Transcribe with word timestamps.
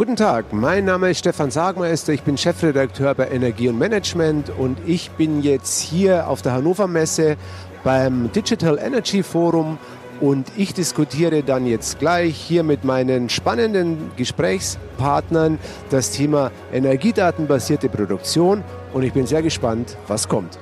Guten 0.00 0.16
Tag, 0.16 0.54
mein 0.54 0.86
Name 0.86 1.10
ist 1.10 1.18
Stefan 1.18 1.50
Sagmeister, 1.50 2.14
ich 2.14 2.22
bin 2.22 2.38
Chefredakteur 2.38 3.14
bei 3.14 3.28
Energie 3.28 3.68
und 3.68 3.76
Management 3.76 4.48
und 4.48 4.78
ich 4.86 5.10
bin 5.10 5.42
jetzt 5.42 5.78
hier 5.78 6.26
auf 6.26 6.40
der 6.40 6.52
Hannover 6.52 6.86
Messe 6.86 7.36
beim 7.84 8.32
Digital 8.32 8.78
Energy 8.78 9.22
Forum 9.22 9.76
und 10.22 10.52
ich 10.56 10.72
diskutiere 10.72 11.42
dann 11.42 11.66
jetzt 11.66 11.98
gleich 11.98 12.34
hier 12.34 12.62
mit 12.62 12.82
meinen 12.82 13.28
spannenden 13.28 14.10
Gesprächspartnern 14.16 15.58
das 15.90 16.12
Thema 16.12 16.50
energiedatenbasierte 16.72 17.90
Produktion 17.90 18.64
und 18.94 19.02
ich 19.02 19.12
bin 19.12 19.26
sehr 19.26 19.42
gespannt, 19.42 19.98
was 20.08 20.28
kommt. 20.28 20.58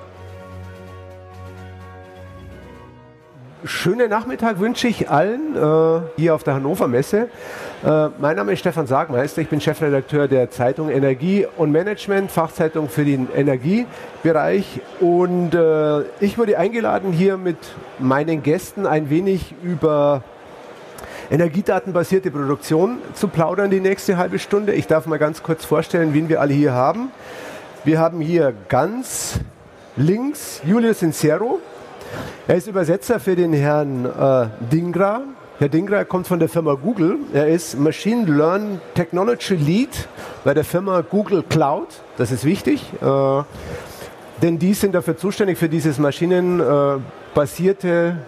Schönen 3.69 4.09
Nachmittag 4.09 4.61
wünsche 4.61 4.89
ich 4.89 5.11
allen 5.11 5.55
äh, 5.55 6.01
hier 6.17 6.35
auf 6.35 6.43
der 6.43 6.55
Hannover 6.55 6.89
Messe. 6.89 7.29
Äh, 7.85 8.09
mein 8.19 8.35
Name 8.35 8.53
ist 8.53 8.61
Stefan 8.61 8.87
Sagmeister, 8.87 9.43
ich 9.43 9.51
bin 9.51 9.61
Chefredakteur 9.61 10.27
der 10.27 10.51
Zeitung 10.51 10.89
Energie 10.89 11.47
und 11.59 11.71
Management, 11.71 12.31
Fachzeitung 12.31 12.89
für 12.89 13.05
den 13.05 13.29
Energiebereich. 13.31 14.81
Und 15.01 15.55
äh, 15.55 16.01
ich 16.19 16.39
wurde 16.39 16.57
eingeladen, 16.57 17.13
hier 17.13 17.37
mit 17.37 17.59
meinen 17.99 18.43
Gästen 18.43 18.87
ein 18.87 19.11
wenig 19.11 19.55
über 19.63 20.23
energiedatenbasierte 21.31 22.31
Produktion 22.31 23.01
zu 23.13 23.29
plaudern 23.29 23.71
die 23.71 23.81
nächste 23.81 24.17
halbe 24.17 24.39
Stunde. 24.39 24.73
Ich 24.73 24.87
darf 24.87 25.05
mal 25.05 25.19
ganz 25.19 25.43
kurz 25.43 25.67
vorstellen, 25.67 26.15
wen 26.15 26.31
wir 26.31 26.41
alle 26.41 26.55
hier 26.55 26.73
haben. 26.73 27.11
Wir 27.85 27.99
haben 27.99 28.23
hier 28.23 28.55
ganz 28.71 29.41
links 29.95 30.63
Julius 30.65 31.01
Sincero. 31.01 31.61
Er 32.47 32.57
ist 32.57 32.67
Übersetzer 32.67 33.21
für 33.21 33.37
den 33.37 33.53
Herrn 33.53 34.05
äh, 34.05 34.47
Dingra. 34.73 35.21
Herr 35.59 35.69
Dingra 35.69 36.05
kommt 36.05 36.27
von 36.27 36.39
der 36.39 36.49
Firma 36.49 36.73
Google. 36.75 37.19
Er 37.33 37.49
ist 37.49 37.79
Machine 37.79 38.25
Learning 38.25 38.81
Technology 38.95 39.57
Lead 39.57 40.09
bei 40.45 40.55
der 40.55 40.65
Firma 40.65 41.03
Google 41.03 41.43
Cloud. 41.43 41.89
Das 42.17 42.31
ist 42.31 42.45
wichtig, 42.45 42.93
äh, 43.03 43.43
denn 44.43 44.59
die 44.59 44.75
sind 44.75 44.95
dafür 44.95 45.17
zuständig 45.17 45.59
für 45.59 45.69
dieses 45.69 45.99
maschinenbasierte 45.99 48.19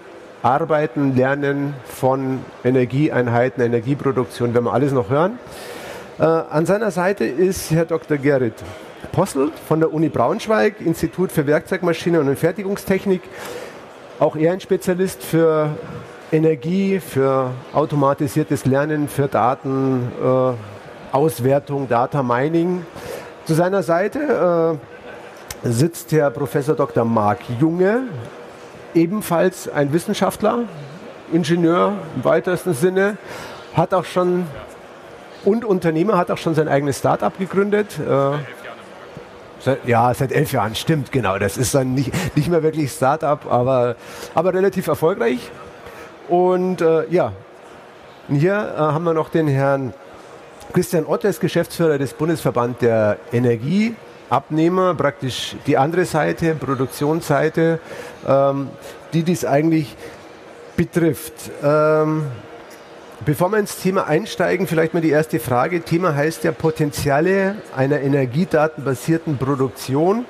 Arbeiten, 0.43 1.17
Lernen 1.17 1.75
von 1.85 2.41
Energieeinheiten, 2.65 3.63
Energieproduktion, 3.63 4.55
wenn 4.55 4.65
wir 4.65 4.73
alles 4.73 4.93
noch 4.93 5.11
hören. 5.11 5.39
Äh, 6.19 6.25
an 6.25 6.67
seiner 6.67 6.91
Seite 6.91 7.25
ist 7.25 7.71
Herr 7.71 7.85
Dr. 7.85 8.19
Gerrit 8.19 8.55
Possel 9.13 9.53
von 9.69 9.81
der 9.81 9.93
Uni 9.93 10.09
Braunschweig, 10.09 10.81
Institut 10.81 11.31
für 11.33 11.47
Werkzeugmaschine 11.47 12.21
und 12.21 12.39
Fertigungstechnik. 12.39 13.23
Auch 14.21 14.37
er 14.37 14.53
ein 14.53 14.61
Spezialist 14.61 15.21
für 15.23 15.71
Energie, 16.31 17.01
für 17.01 17.53
automatisiertes 17.73 18.67
Lernen, 18.67 19.09
für 19.09 19.29
Datenauswertung, 19.29 21.85
äh, 21.85 21.89
Data 21.89 22.23
Mining. 22.23 22.85
Zu 23.47 23.55
seiner 23.55 23.83
Seite 23.83 24.79
äh, 25.65 25.69
sitzt 25.71 26.13
Herr 26.13 26.29
Professor 26.29 26.77
Dr. 26.77 27.07
Marc 27.07 27.39
Junge, 27.59 28.03
ebenfalls 28.95 29.71
ein 29.71 29.91
Wissenschaftler, 29.95 30.65
Ingenieur 31.33 31.95
im 32.15 32.23
weitesten 32.23 32.75
Sinne, 32.75 33.17
hat 33.73 33.95
auch 33.95 34.05
schon 34.05 34.45
und 35.47 35.65
Unternehmer, 35.65 36.19
hat 36.19 36.31
auch 36.31 36.37
schon 36.37 36.55
sein 36.55 36.69
eigenes 36.69 36.99
Start-up 36.99 37.39
gegründet. 37.39 37.99
Äh, 37.99 38.33
Seit, 39.61 39.87
ja, 39.87 40.13
seit 40.15 40.33
elf 40.33 40.53
Jahren, 40.53 40.75
stimmt, 40.75 41.13
genau. 41.13 41.39
Das 41.39 41.57
ist 41.57 41.75
dann 41.75 41.95
nicht, 41.95 42.13
nicht 42.37 42.49
mehr 42.49 42.63
wirklich 42.63 42.91
Start-up, 42.91 43.47
aber, 43.51 43.97
aber 44.35 44.55
relativ 44.55 44.87
erfolgreich. 44.87 45.51
Und 46.29 46.81
äh, 46.81 47.07
ja, 47.11 47.33
hier 48.29 48.53
äh, 48.53 48.79
haben 48.79 49.05
wir 49.05 49.13
noch 49.13 49.29
den 49.29 49.49
Herrn 49.49 49.93
Christian 50.73 51.05
Ottes, 51.05 51.41
Geschäftsführer 51.41 51.99
des 51.99 52.15
Bundesverband 52.15 52.81
der 52.81 53.19
Energieabnehmer, 53.33 54.95
praktisch 54.95 55.57
die 55.67 55.77
andere 55.77 56.05
Seite, 56.05 56.55
Produktionsseite, 56.55 57.81
ähm, 58.27 58.69
die 59.13 59.25
dies 59.25 59.45
eigentlich 59.45 59.97
betrifft. 60.77 61.35
Ähm, 61.63 62.25
Bevor 63.27 63.51
wir 63.51 63.59
ins 63.59 63.77
Thema 63.77 64.07
einsteigen, 64.07 64.67
vielleicht 64.67 64.95
mal 64.95 65.03
die 65.03 65.11
erste 65.11 65.41
Frage. 65.41 65.83
Thema 65.83 66.15
heißt 66.15 66.43
ja 66.45 66.53
Potenziale 66.53 67.57
einer 67.77 68.01
energiedatenbasierten 68.01 69.37
Produktion. 69.37 70.25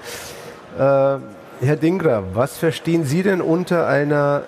Äh, 0.76 0.80
Herr 0.80 1.76
Dingra, 1.80 2.24
was 2.34 2.58
verstehen 2.58 3.04
Sie 3.04 3.22
denn 3.22 3.42
unter 3.42 3.86
einer 3.86 4.42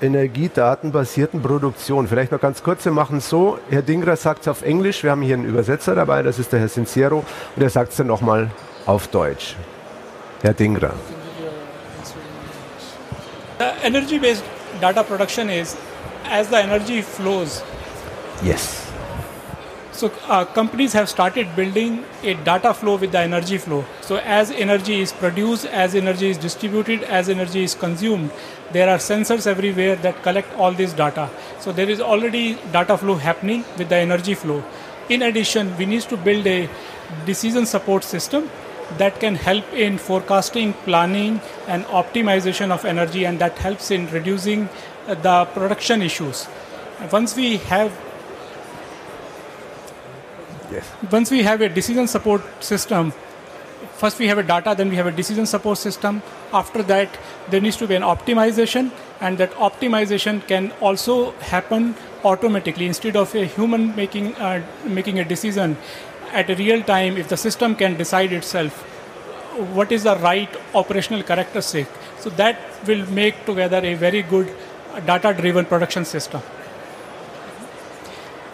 energiedatenbasierten 0.00 1.40
Produktion? 1.40 2.08
Vielleicht 2.08 2.32
noch 2.32 2.40
ganz 2.40 2.64
kurz, 2.64 2.84
wir 2.84 2.90
machen 2.90 3.18
es 3.18 3.28
so. 3.28 3.60
Herr 3.70 3.82
Dingra 3.82 4.16
sagt 4.16 4.42
es 4.42 4.48
auf 4.48 4.62
Englisch, 4.62 5.04
wir 5.04 5.12
haben 5.12 5.22
hier 5.22 5.36
einen 5.36 5.44
Übersetzer 5.44 5.94
dabei, 5.94 6.24
das 6.24 6.40
ist 6.40 6.52
der 6.52 6.58
Herr 6.58 6.68
Sincero, 6.68 7.24
und 7.54 7.62
er 7.62 7.70
sagt 7.70 7.92
es 7.92 7.98
dann 7.98 8.08
nochmal 8.08 8.50
auf 8.84 9.06
Deutsch. 9.06 9.54
Herr 10.42 10.54
Dingra. 10.54 10.92
Uh, 13.60 13.64
Energy-based 13.84 14.42
data 14.80 15.04
production 15.04 15.48
is 15.48 15.76
as 16.28 16.48
the 16.48 16.58
energy 16.58 17.02
flows. 17.02 17.62
Yes. 18.42 18.84
So 19.92 20.12
uh, 20.28 20.44
companies 20.44 20.92
have 20.92 21.08
started 21.08 21.56
building 21.56 22.04
a 22.22 22.34
data 22.34 22.72
flow 22.72 22.96
with 22.96 23.10
the 23.10 23.18
energy 23.18 23.58
flow. 23.58 23.84
So 24.00 24.18
as 24.18 24.52
energy 24.52 25.00
is 25.00 25.12
produced, 25.12 25.66
as 25.66 25.96
energy 25.96 26.30
is 26.30 26.38
distributed, 26.38 27.02
as 27.02 27.28
energy 27.28 27.64
is 27.64 27.74
consumed, 27.74 28.30
there 28.70 28.88
are 28.88 28.98
sensors 28.98 29.48
everywhere 29.48 29.96
that 29.96 30.22
collect 30.22 30.54
all 30.54 30.70
this 30.70 30.92
data. 30.92 31.28
So 31.58 31.72
there 31.72 31.90
is 31.90 32.00
already 32.00 32.54
data 32.70 32.96
flow 32.96 33.16
happening 33.16 33.64
with 33.76 33.88
the 33.88 33.96
energy 33.96 34.34
flow. 34.34 34.62
In 35.08 35.22
addition, 35.22 35.76
we 35.76 35.86
need 35.86 36.02
to 36.02 36.16
build 36.16 36.46
a 36.46 36.70
decision 37.26 37.66
support 37.66 38.04
system 38.04 38.48
that 38.98 39.18
can 39.20 39.34
help 39.34 39.64
in 39.72 39.98
forecasting, 39.98 40.74
planning, 40.84 41.40
and 41.66 41.84
optimization 41.86 42.70
of 42.70 42.84
energy, 42.84 43.26
and 43.26 43.38
that 43.38 43.58
helps 43.58 43.90
in 43.90 44.08
reducing 44.10 44.68
the 45.14 45.44
production 45.54 46.02
issues. 46.02 46.46
Once 47.10 47.36
we 47.36 47.56
have 47.58 47.92
yes. 50.70 50.90
once 51.10 51.30
we 51.30 51.42
have 51.42 51.60
a 51.60 51.68
decision 51.68 52.06
support 52.06 52.42
system, 52.62 53.12
first 53.96 54.18
we 54.18 54.28
have 54.28 54.38
a 54.38 54.42
data, 54.42 54.74
then 54.76 54.90
we 54.90 54.96
have 54.96 55.06
a 55.06 55.12
decision 55.12 55.46
support 55.46 55.78
system. 55.78 56.22
After 56.52 56.82
that, 56.82 57.08
there 57.48 57.60
needs 57.60 57.76
to 57.76 57.86
be 57.86 57.94
an 57.94 58.02
optimization, 58.02 58.90
and 59.20 59.38
that 59.38 59.52
optimization 59.52 60.46
can 60.46 60.72
also 60.80 61.32
happen 61.52 61.94
automatically 62.24 62.86
instead 62.86 63.16
of 63.16 63.34
a 63.34 63.44
human 63.44 63.94
making 63.96 64.34
uh, 64.36 64.62
making 64.84 65.18
a 65.18 65.24
decision 65.24 65.76
at 66.32 66.50
a 66.50 66.54
real 66.56 66.82
time. 66.82 67.16
If 67.16 67.28
the 67.28 67.36
system 67.36 67.74
can 67.74 67.96
decide 67.96 68.32
itself 68.32 68.84
what 69.74 69.90
is 69.90 70.04
the 70.04 70.16
right 70.16 70.48
operational 70.74 71.22
characteristic, 71.22 71.86
so 72.18 72.30
that 72.30 72.58
will 72.86 73.06
make 73.10 73.44
together 73.44 73.78
a 73.78 73.94
very 73.94 74.22
good 74.22 74.54
data 75.06 75.34
driven 75.34 75.64
production 75.64 76.04
system. 76.04 76.42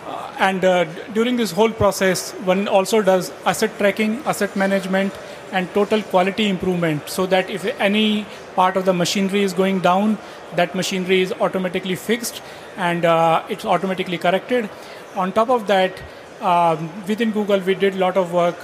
Uh, 0.06 0.32
and 0.38 0.64
uh, 0.64 0.84
during 1.12 1.36
this 1.36 1.52
whole 1.52 1.70
process, 1.70 2.32
one 2.52 2.68
also 2.68 3.02
does 3.02 3.32
asset 3.44 3.76
tracking, 3.78 4.18
asset 4.26 4.54
management, 4.56 5.12
and 5.52 5.72
total 5.72 6.02
quality 6.02 6.48
improvement 6.48 7.08
so 7.08 7.26
that 7.26 7.50
if 7.50 7.64
any 7.78 8.26
part 8.54 8.76
of 8.76 8.84
the 8.84 8.92
machinery 8.92 9.42
is 9.42 9.52
going 9.52 9.80
down, 9.80 10.18
that 10.56 10.74
machinery 10.74 11.20
is 11.22 11.32
automatically 11.40 11.94
fixed 11.94 12.42
and 12.76 13.04
uh, 13.04 13.42
it's 13.48 13.64
automatically 13.64 14.18
corrected. 14.18 14.68
On 15.14 15.32
top 15.32 15.50
of 15.50 15.66
that, 15.68 16.02
um, 16.40 16.90
within 17.06 17.30
Google, 17.30 17.60
we 17.60 17.74
did 17.74 17.94
a 17.94 17.98
lot 17.98 18.16
of 18.16 18.32
work 18.32 18.56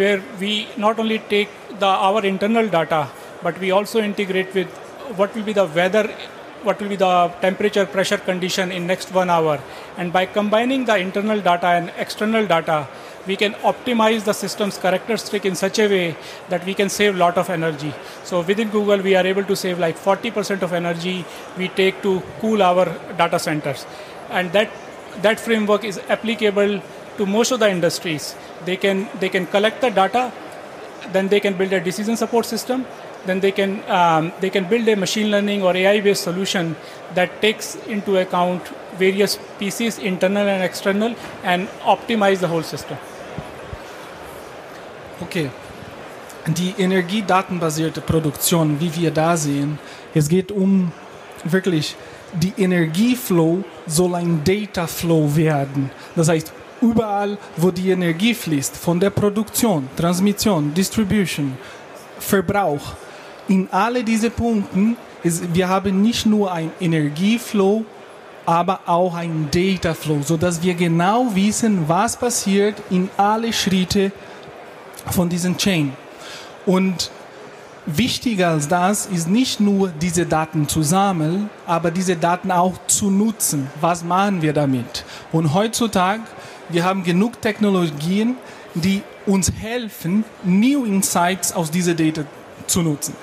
where 0.00 0.22
we 0.40 0.66
not 0.76 0.98
only 0.98 1.18
take 1.18 1.48
the 1.78 1.86
our 1.86 2.24
internal 2.24 2.68
data, 2.68 3.08
but 3.42 3.58
we 3.58 3.70
also 3.70 4.00
integrate 4.00 4.54
with 4.54 4.68
what 5.16 5.34
will 5.34 5.42
be 5.42 5.52
the 5.52 5.66
weather 5.66 6.14
what 6.64 6.80
will 6.80 6.88
be 6.88 6.96
the 6.96 7.28
temperature 7.40 7.86
pressure 7.86 8.18
condition 8.18 8.72
in 8.72 8.86
next 8.86 9.12
one 9.12 9.30
hour. 9.30 9.60
And 9.96 10.12
by 10.12 10.26
combining 10.26 10.84
the 10.84 10.96
internal 10.96 11.40
data 11.40 11.66
and 11.66 11.92
external 11.96 12.46
data 12.46 12.88
we 13.26 13.36
can 13.36 13.52
optimize 13.70 14.24
the 14.24 14.32
system's 14.32 14.78
characteristic 14.78 15.44
in 15.44 15.54
such 15.54 15.78
a 15.78 15.88
way 15.88 16.16
that 16.48 16.64
we 16.66 16.74
can 16.74 16.88
save 16.88 17.14
a 17.14 17.18
lot 17.18 17.38
of 17.38 17.50
energy. 17.50 17.92
So 18.24 18.40
within 18.40 18.68
google 18.70 19.00
we 19.00 19.14
are 19.14 19.26
able 19.26 19.44
to 19.44 19.56
save 19.56 19.78
like 19.78 19.96
40% 19.96 20.62
of 20.62 20.72
energy 20.72 21.24
we 21.56 21.68
take 21.68 22.02
to 22.02 22.22
cool 22.40 22.62
our 22.62 22.86
data 23.16 23.38
centers. 23.38 23.86
And 24.30 24.52
that 24.52 24.70
that 25.22 25.38
framework 25.38 25.84
is 25.84 25.98
applicable 26.08 26.80
to 27.18 27.26
most 27.26 27.52
of 27.52 27.60
the 27.60 27.68
industries. 27.70 28.34
They 28.64 28.76
can 28.76 29.08
they 29.20 29.28
can 29.28 29.46
collect 29.46 29.80
the 29.80 29.90
data 29.90 30.32
then 31.12 31.28
they 31.28 31.40
can 31.40 31.54
build 31.54 31.72
a 31.72 31.80
decision 31.80 32.16
support 32.16 32.46
system 32.46 32.86
then 33.26 33.40
they 33.40 33.52
can 33.52 33.82
um, 33.88 34.32
they 34.40 34.50
can 34.50 34.64
build 34.64 34.88
a 34.88 34.96
machine 34.96 35.30
learning 35.30 35.62
or 35.62 35.76
AI 35.76 36.00
based 36.00 36.22
solution 36.22 36.76
that 37.14 37.40
takes 37.40 37.76
into 37.86 38.16
account 38.16 38.62
various 38.98 39.38
pieces 39.58 39.98
internal 39.98 40.46
and 40.48 40.62
external 40.62 41.14
and 41.44 41.68
optimize 41.84 42.40
the 42.40 42.48
whole 42.48 42.62
system. 42.62 42.96
Okay. 45.22 45.50
Die 46.46 46.74
energiedatenbasierte 46.76 48.00
Produktion, 48.00 48.80
wie 48.80 48.90
wir 48.96 49.12
da 49.12 49.36
sehen, 49.36 49.78
es 50.12 50.28
geht 50.28 50.50
um 50.50 50.90
wirklich 51.44 51.94
die 52.32 52.52
Energieflow 52.56 53.62
soll 53.86 54.14
ein 54.14 54.42
Data 54.44 54.86
Flow 54.86 55.36
werden. 55.36 55.90
Das 56.16 56.28
heißt, 56.28 56.52
überall, 56.80 57.38
wo 57.56 57.70
die 57.70 57.90
Energie 57.90 58.34
fließt, 58.34 58.76
von 58.76 58.98
der 58.98 59.10
Produktion, 59.10 59.88
Transmission, 59.96 60.72
Distribution, 60.74 61.56
Verbrauch, 62.18 62.94
in 63.48 63.68
alle 63.70 64.04
diese 64.04 64.30
Punkten, 64.30 64.96
ist, 65.22 65.54
wir 65.54 65.68
haben 65.68 66.02
nicht 66.02 66.26
nur 66.26 66.52
ein 66.52 66.70
Energieflow, 66.80 67.84
aber 68.44 68.80
auch 68.86 69.14
ein 69.14 69.48
Data 69.52 69.94
Flow, 69.94 70.20
so 70.22 70.36
dass 70.36 70.62
wir 70.62 70.74
genau 70.74 71.34
wissen, 71.34 71.88
was 71.88 72.16
passiert 72.16 72.74
in 72.90 73.08
alle 73.16 73.52
Schritte 73.52 74.10
von 75.10 75.28
diesem 75.28 75.56
Chain. 75.56 75.92
Und 76.66 77.10
wichtiger 77.86 78.50
als 78.50 78.68
das 78.68 79.06
ist 79.06 79.28
nicht 79.28 79.60
nur 79.60 79.88
diese 79.88 80.26
Daten 80.26 80.68
zu 80.68 80.82
sammeln, 80.82 81.50
aber 81.66 81.90
diese 81.90 82.16
Daten 82.16 82.50
auch 82.50 82.74
zu 82.86 83.10
nutzen. 83.10 83.68
Was 83.80 84.04
machen 84.04 84.42
wir 84.42 84.52
damit? 84.52 85.04
Und 85.30 85.54
heutzutage, 85.54 86.22
wir 86.68 86.84
haben 86.84 87.04
genug 87.04 87.40
Technologien, 87.40 88.36
die 88.74 89.02
uns 89.26 89.52
helfen, 89.52 90.24
New 90.42 90.84
Insights 90.84 91.52
aus 91.52 91.70
dieser 91.70 91.94
Data 91.94 92.24
zu 92.72 92.82
nutzen. 92.82 93.14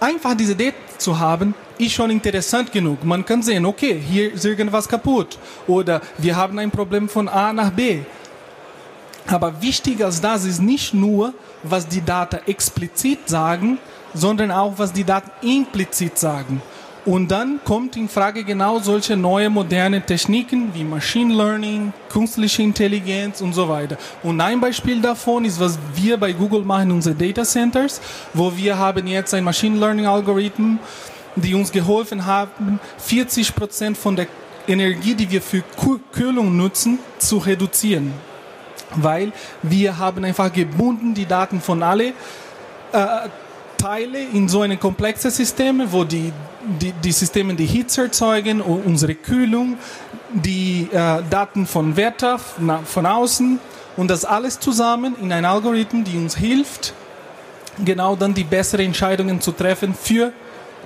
Einfach 0.00 0.36
diese 0.36 0.54
Data 0.54 0.76
zu 0.98 1.18
haben, 1.18 1.54
ist 1.78 1.92
schon 1.92 2.10
interessant 2.10 2.70
genug. 2.70 3.04
Man 3.04 3.24
kann 3.24 3.42
sehen, 3.42 3.64
okay, 3.64 4.00
hier 4.00 4.32
ist 4.32 4.44
irgendwas 4.44 4.88
kaputt 4.88 5.38
oder 5.66 6.00
wir 6.18 6.36
haben 6.36 6.58
ein 6.58 6.70
Problem 6.70 7.08
von 7.08 7.28
A 7.28 7.52
nach 7.52 7.70
B. 7.70 8.00
Aber 9.26 9.60
wichtiger 9.60 10.06
als 10.06 10.20
das 10.20 10.44
ist 10.44 10.60
nicht 10.60 10.94
nur, 10.94 11.34
was 11.62 11.86
die 11.86 12.04
Daten 12.04 12.40
explizit 12.46 13.28
sagen, 13.28 13.78
sondern 14.14 14.50
auch, 14.50 14.74
was 14.76 14.92
die 14.92 15.04
Daten 15.04 15.30
implizit 15.46 16.18
sagen. 16.18 16.62
Und 17.08 17.30
dann 17.30 17.58
kommt 17.64 17.96
in 17.96 18.06
Frage 18.06 18.44
genau 18.44 18.80
solche 18.80 19.16
neue 19.16 19.48
moderne 19.48 20.02
Techniken 20.02 20.74
wie 20.74 20.84
Machine 20.84 21.32
Learning, 21.32 21.94
künstliche 22.10 22.60
Intelligenz 22.60 23.40
und 23.40 23.54
so 23.54 23.66
weiter. 23.66 23.96
Und 24.22 24.38
ein 24.42 24.60
Beispiel 24.60 25.00
davon 25.00 25.46
ist, 25.46 25.58
was 25.58 25.78
wir 25.94 26.18
bei 26.18 26.32
Google 26.32 26.66
machen, 26.66 26.90
unsere 26.90 27.14
Data 27.14 27.44
Centers, 27.44 28.02
wo 28.34 28.54
wir 28.54 28.76
haben 28.76 29.06
jetzt 29.06 29.32
ein 29.32 29.42
Machine 29.42 29.78
Learning 29.78 30.04
Algorithmen, 30.04 30.80
die 31.34 31.54
uns 31.54 31.72
geholfen 31.72 32.26
haben, 32.26 32.78
40 32.98 33.54
Prozent 33.54 33.96
von 33.96 34.14
der 34.14 34.26
Energie, 34.66 35.14
die 35.14 35.30
wir 35.30 35.40
für 35.40 35.62
Kühlung 36.12 36.58
nutzen, 36.58 36.98
zu 37.16 37.38
reduzieren. 37.38 38.12
Weil 38.96 39.32
wir 39.62 39.96
haben 39.96 40.26
einfach 40.26 40.52
gebunden 40.52 41.14
die 41.14 41.24
Daten 41.24 41.62
von 41.62 41.82
alle 41.82 42.12
äh, 42.92 43.28
Teile 43.78 44.18
in 44.34 44.48
so 44.48 44.60
eine 44.60 44.76
komplexe 44.76 45.30
Systeme, 45.30 45.90
wo 45.90 46.04
die, 46.04 46.32
die, 46.80 46.92
die 46.92 47.12
Systeme 47.12 47.54
die 47.54 47.64
Hitze 47.64 48.02
erzeugen, 48.02 48.60
unsere 48.60 49.14
Kühlung, 49.14 49.78
die 50.34 50.88
äh, 50.92 51.22
Daten 51.30 51.66
von 51.66 51.96
Wetter 51.96 52.38
von 52.38 53.06
außen 53.06 53.58
und 53.96 54.10
das 54.10 54.26
alles 54.26 54.60
zusammen 54.60 55.16
in 55.22 55.32
einen 55.32 55.46
Algorithmus, 55.46 56.04
die 56.04 56.18
uns 56.18 56.36
hilft, 56.36 56.92
genau 57.84 58.14
dann 58.16 58.34
die 58.34 58.44
besseren 58.44 58.86
Entscheidungen 58.86 59.40
zu 59.40 59.52
treffen 59.52 59.94
für 59.94 60.32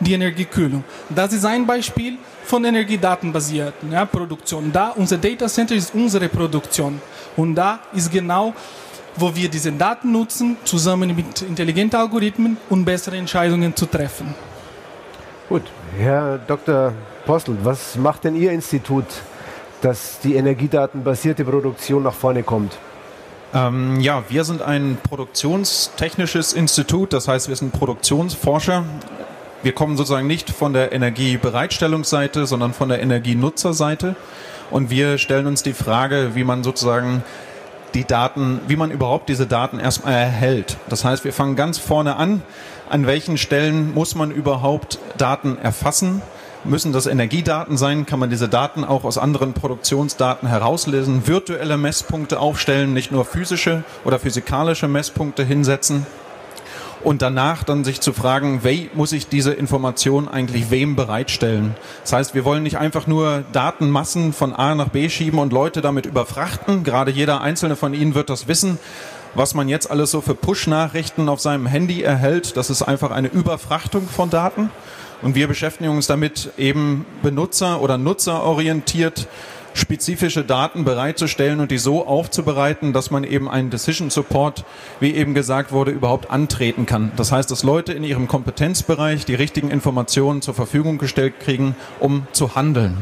die 0.00 0.12
Energiekühlung. 0.12 0.84
Das 1.08 1.32
ist 1.32 1.44
ein 1.44 1.66
Beispiel 1.66 2.18
von 2.44 2.64
energiedatenbasierten 2.64 3.92
ja, 3.92 4.04
Produktion. 4.04 4.70
Da 4.72 4.90
unser 4.90 5.18
Data 5.18 5.46
Center 5.48 5.74
ist 5.74 5.94
unsere 5.94 6.28
Produktion 6.28 7.00
und 7.36 7.54
da 7.54 7.80
ist 7.94 8.10
genau 8.10 8.54
wo 9.16 9.34
wir 9.34 9.48
diese 9.48 9.72
Daten 9.72 10.12
nutzen, 10.12 10.56
zusammen 10.64 11.14
mit 11.14 11.42
intelligenten 11.42 11.98
Algorithmen, 11.98 12.56
um 12.70 12.84
bessere 12.84 13.16
Entscheidungen 13.16 13.74
zu 13.76 13.86
treffen. 13.86 14.34
Gut, 15.48 15.62
Herr 15.98 16.38
Dr. 16.38 16.92
Postel, 17.26 17.56
was 17.62 17.96
macht 17.96 18.24
denn 18.24 18.34
Ihr 18.34 18.52
Institut, 18.52 19.04
dass 19.82 20.20
die 20.20 20.34
energiedatenbasierte 20.34 21.44
Produktion 21.44 22.02
nach 22.02 22.14
vorne 22.14 22.42
kommt? 22.42 22.78
Ähm, 23.54 24.00
ja, 24.00 24.24
wir 24.28 24.44
sind 24.44 24.62
ein 24.62 24.96
produktionstechnisches 25.02 26.54
Institut, 26.54 27.12
das 27.12 27.28
heißt, 27.28 27.48
wir 27.48 27.56
sind 27.56 27.72
Produktionsforscher. 27.72 28.84
Wir 29.62 29.72
kommen 29.72 29.96
sozusagen 29.96 30.26
nicht 30.26 30.50
von 30.50 30.72
der 30.72 30.92
Energiebereitstellungsseite, 30.92 32.46
sondern 32.46 32.72
von 32.72 32.88
der 32.88 33.02
Energienutzerseite. 33.02 34.16
Und 34.70 34.88
wir 34.88 35.18
stellen 35.18 35.46
uns 35.46 35.62
die 35.62 35.74
Frage, 35.74 36.30
wie 36.34 36.44
man 36.44 36.64
sozusagen 36.64 37.22
die 37.94 38.04
Daten, 38.04 38.60
wie 38.66 38.76
man 38.76 38.90
überhaupt 38.90 39.28
diese 39.28 39.46
Daten 39.46 39.78
erstmal 39.78 40.14
erhält. 40.14 40.76
Das 40.88 41.04
heißt, 41.04 41.24
wir 41.24 41.32
fangen 41.32 41.56
ganz 41.56 41.78
vorne 41.78 42.16
an. 42.16 42.42
An 42.88 43.06
welchen 43.06 43.38
Stellen 43.38 43.94
muss 43.94 44.14
man 44.14 44.30
überhaupt 44.30 44.98
Daten 45.16 45.58
erfassen? 45.58 46.22
Müssen 46.64 46.92
das 46.92 47.06
Energiedaten 47.06 47.76
sein? 47.76 48.06
Kann 48.06 48.20
man 48.20 48.30
diese 48.30 48.48
Daten 48.48 48.84
auch 48.84 49.04
aus 49.04 49.18
anderen 49.18 49.52
Produktionsdaten 49.52 50.48
herauslesen? 50.48 51.26
Virtuelle 51.26 51.76
Messpunkte 51.76 52.38
aufstellen, 52.38 52.92
nicht 52.92 53.10
nur 53.10 53.24
physische 53.24 53.82
oder 54.04 54.20
physikalische 54.20 54.86
Messpunkte 54.86 55.42
hinsetzen? 55.42 56.06
Und 57.04 57.22
danach 57.22 57.64
dann 57.64 57.84
sich 57.84 58.00
zu 58.00 58.12
fragen, 58.12 58.64
wie 58.64 58.90
muss 58.94 59.12
ich 59.12 59.28
diese 59.28 59.52
Information 59.52 60.28
eigentlich 60.28 60.70
wem 60.70 60.96
bereitstellen. 60.96 61.74
Das 62.02 62.12
heißt, 62.12 62.34
wir 62.34 62.44
wollen 62.44 62.62
nicht 62.62 62.78
einfach 62.78 63.06
nur 63.06 63.44
Datenmassen 63.52 64.32
von 64.32 64.52
A 64.52 64.74
nach 64.74 64.88
B 64.88 65.08
schieben 65.08 65.38
und 65.38 65.52
Leute 65.52 65.80
damit 65.80 66.06
überfrachten. 66.06 66.84
Gerade 66.84 67.10
jeder 67.10 67.40
einzelne 67.40 67.76
von 67.76 67.94
Ihnen 67.94 68.14
wird 68.14 68.30
das 68.30 68.48
wissen. 68.48 68.78
Was 69.34 69.54
man 69.54 69.68
jetzt 69.68 69.90
alles 69.90 70.10
so 70.10 70.20
für 70.20 70.34
Push-Nachrichten 70.34 71.28
auf 71.28 71.40
seinem 71.40 71.66
Handy 71.66 72.02
erhält, 72.02 72.56
das 72.56 72.68
ist 72.68 72.82
einfach 72.82 73.10
eine 73.10 73.28
Überfrachtung 73.28 74.06
von 74.06 74.28
Daten. 74.28 74.70
Und 75.22 75.34
wir 75.34 75.48
beschäftigen 75.48 75.90
uns 75.90 76.06
damit 76.06 76.50
eben 76.58 77.06
benutzer- 77.22 77.80
oder 77.80 77.96
nutzerorientiert 77.96 79.28
spezifische 79.74 80.44
Daten 80.44 80.84
bereitzustellen 80.84 81.60
und 81.60 81.70
die 81.70 81.78
so 81.78 82.06
aufzubereiten, 82.06 82.92
dass 82.92 83.10
man 83.10 83.24
eben 83.24 83.48
einen 83.48 83.70
Decision 83.70 84.10
Support, 84.10 84.64
wie 85.00 85.14
eben 85.14 85.34
gesagt 85.34 85.72
wurde, 85.72 85.90
überhaupt 85.90 86.30
antreten 86.30 86.86
kann. 86.86 87.12
Das 87.16 87.32
heißt, 87.32 87.50
dass 87.50 87.62
Leute 87.62 87.92
in 87.92 88.04
ihrem 88.04 88.28
Kompetenzbereich 88.28 89.24
die 89.24 89.34
richtigen 89.34 89.70
Informationen 89.70 90.42
zur 90.42 90.54
Verfügung 90.54 90.98
gestellt 90.98 91.40
kriegen, 91.40 91.74
um 92.00 92.26
zu 92.32 92.54
handeln, 92.54 92.96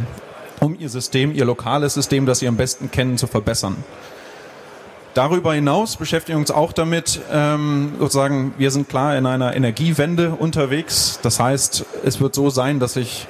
um 0.60 0.78
ihr 0.78 0.88
System, 0.88 1.34
ihr 1.34 1.44
lokales 1.44 1.94
System, 1.94 2.26
das 2.26 2.40
sie 2.40 2.48
am 2.48 2.56
besten 2.56 2.90
kennen, 2.90 3.18
zu 3.18 3.26
verbessern. 3.26 3.76
Darüber 5.14 5.54
hinaus 5.54 5.96
beschäftigen 5.96 6.36
wir 6.36 6.40
uns 6.40 6.52
auch 6.52 6.72
damit, 6.72 7.20
ähm, 7.32 7.94
sozusagen, 7.98 8.54
wir 8.58 8.70
sind 8.70 8.88
klar 8.88 9.16
in 9.16 9.26
einer 9.26 9.56
Energiewende 9.56 10.30
unterwegs. 10.30 11.18
Das 11.22 11.40
heißt, 11.40 11.84
es 12.04 12.20
wird 12.20 12.34
so 12.36 12.48
sein, 12.48 12.78
dass 12.78 12.94
sich 12.94 13.26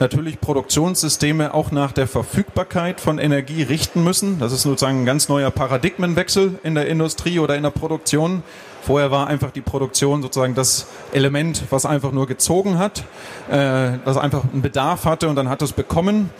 natürlich 0.00 0.40
Produktionssysteme 0.40 1.54
auch 1.54 1.70
nach 1.70 1.92
der 1.92 2.08
Verfügbarkeit 2.08 3.00
von 3.00 3.18
Energie 3.18 3.62
richten 3.62 4.02
müssen. 4.02 4.38
Das 4.38 4.52
ist 4.52 4.62
sozusagen 4.62 5.02
ein 5.02 5.06
ganz 5.06 5.28
neuer 5.28 5.50
Paradigmenwechsel 5.50 6.58
in 6.62 6.74
der 6.74 6.88
Industrie 6.88 7.38
oder 7.38 7.54
in 7.56 7.62
der 7.62 7.70
Produktion. 7.70 8.42
Vorher 8.82 9.10
war 9.10 9.26
einfach 9.26 9.50
die 9.50 9.60
Produktion 9.60 10.22
sozusagen 10.22 10.54
das 10.54 10.86
Element, 11.12 11.64
was 11.68 11.84
einfach 11.84 12.12
nur 12.12 12.26
gezogen 12.26 12.78
hat, 12.78 13.04
äh, 13.50 13.98
das 14.04 14.16
einfach 14.16 14.44
einen 14.50 14.62
Bedarf 14.62 15.04
hatte 15.04 15.28
und 15.28 15.36
dann 15.36 15.50
hat 15.50 15.60
es 15.60 15.72
bekommen. 15.72 16.30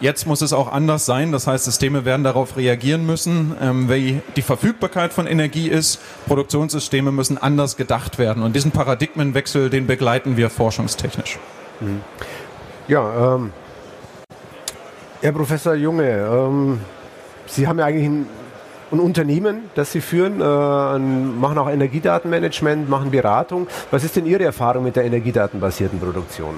Jetzt 0.00 0.26
muss 0.26 0.40
es 0.40 0.54
auch 0.54 0.72
anders 0.72 1.04
sein. 1.04 1.30
Das 1.30 1.46
heißt, 1.46 1.64
Systeme 1.64 2.06
werden 2.06 2.24
darauf 2.24 2.56
reagieren 2.56 3.04
müssen, 3.04 3.54
ähm, 3.60 3.90
wie 3.90 4.20
die 4.36 4.42
Verfügbarkeit 4.42 5.12
von 5.12 5.26
Energie 5.26 5.68
ist. 5.68 6.00
Produktionssysteme 6.26 7.12
müssen 7.12 7.36
anders 7.36 7.76
gedacht 7.76 8.18
werden. 8.18 8.42
Und 8.42 8.56
diesen 8.56 8.70
Paradigmenwechsel, 8.70 9.68
den 9.68 9.86
begleiten 9.86 10.38
wir 10.38 10.48
forschungstechnisch. 10.48 11.38
Mhm. 11.80 12.00
Ja, 12.90 13.36
ähm, 13.36 13.52
Herr 15.22 15.30
Professor 15.30 15.74
Junge, 15.74 16.10
ähm, 16.10 16.80
Sie 17.46 17.68
haben 17.68 17.78
ja 17.78 17.84
eigentlich 17.84 18.06
ein, 18.06 18.26
ein, 18.90 18.98
Unternehmen, 18.98 19.70
das 19.76 19.92
Sie 19.92 20.00
führen, 20.00 20.40
äh, 20.40 20.98
machen 20.98 21.56
auch 21.58 21.70
Energiedatenmanagement, 21.70 22.90
machen 22.90 23.12
Beratung. 23.12 23.68
Was 23.92 24.02
ist 24.02 24.16
denn 24.16 24.26
Ihre 24.26 24.42
Erfahrung 24.42 24.82
mit 24.82 24.96
der 24.96 25.04
energiedatenbasierten 25.04 26.00
Produktion? 26.00 26.56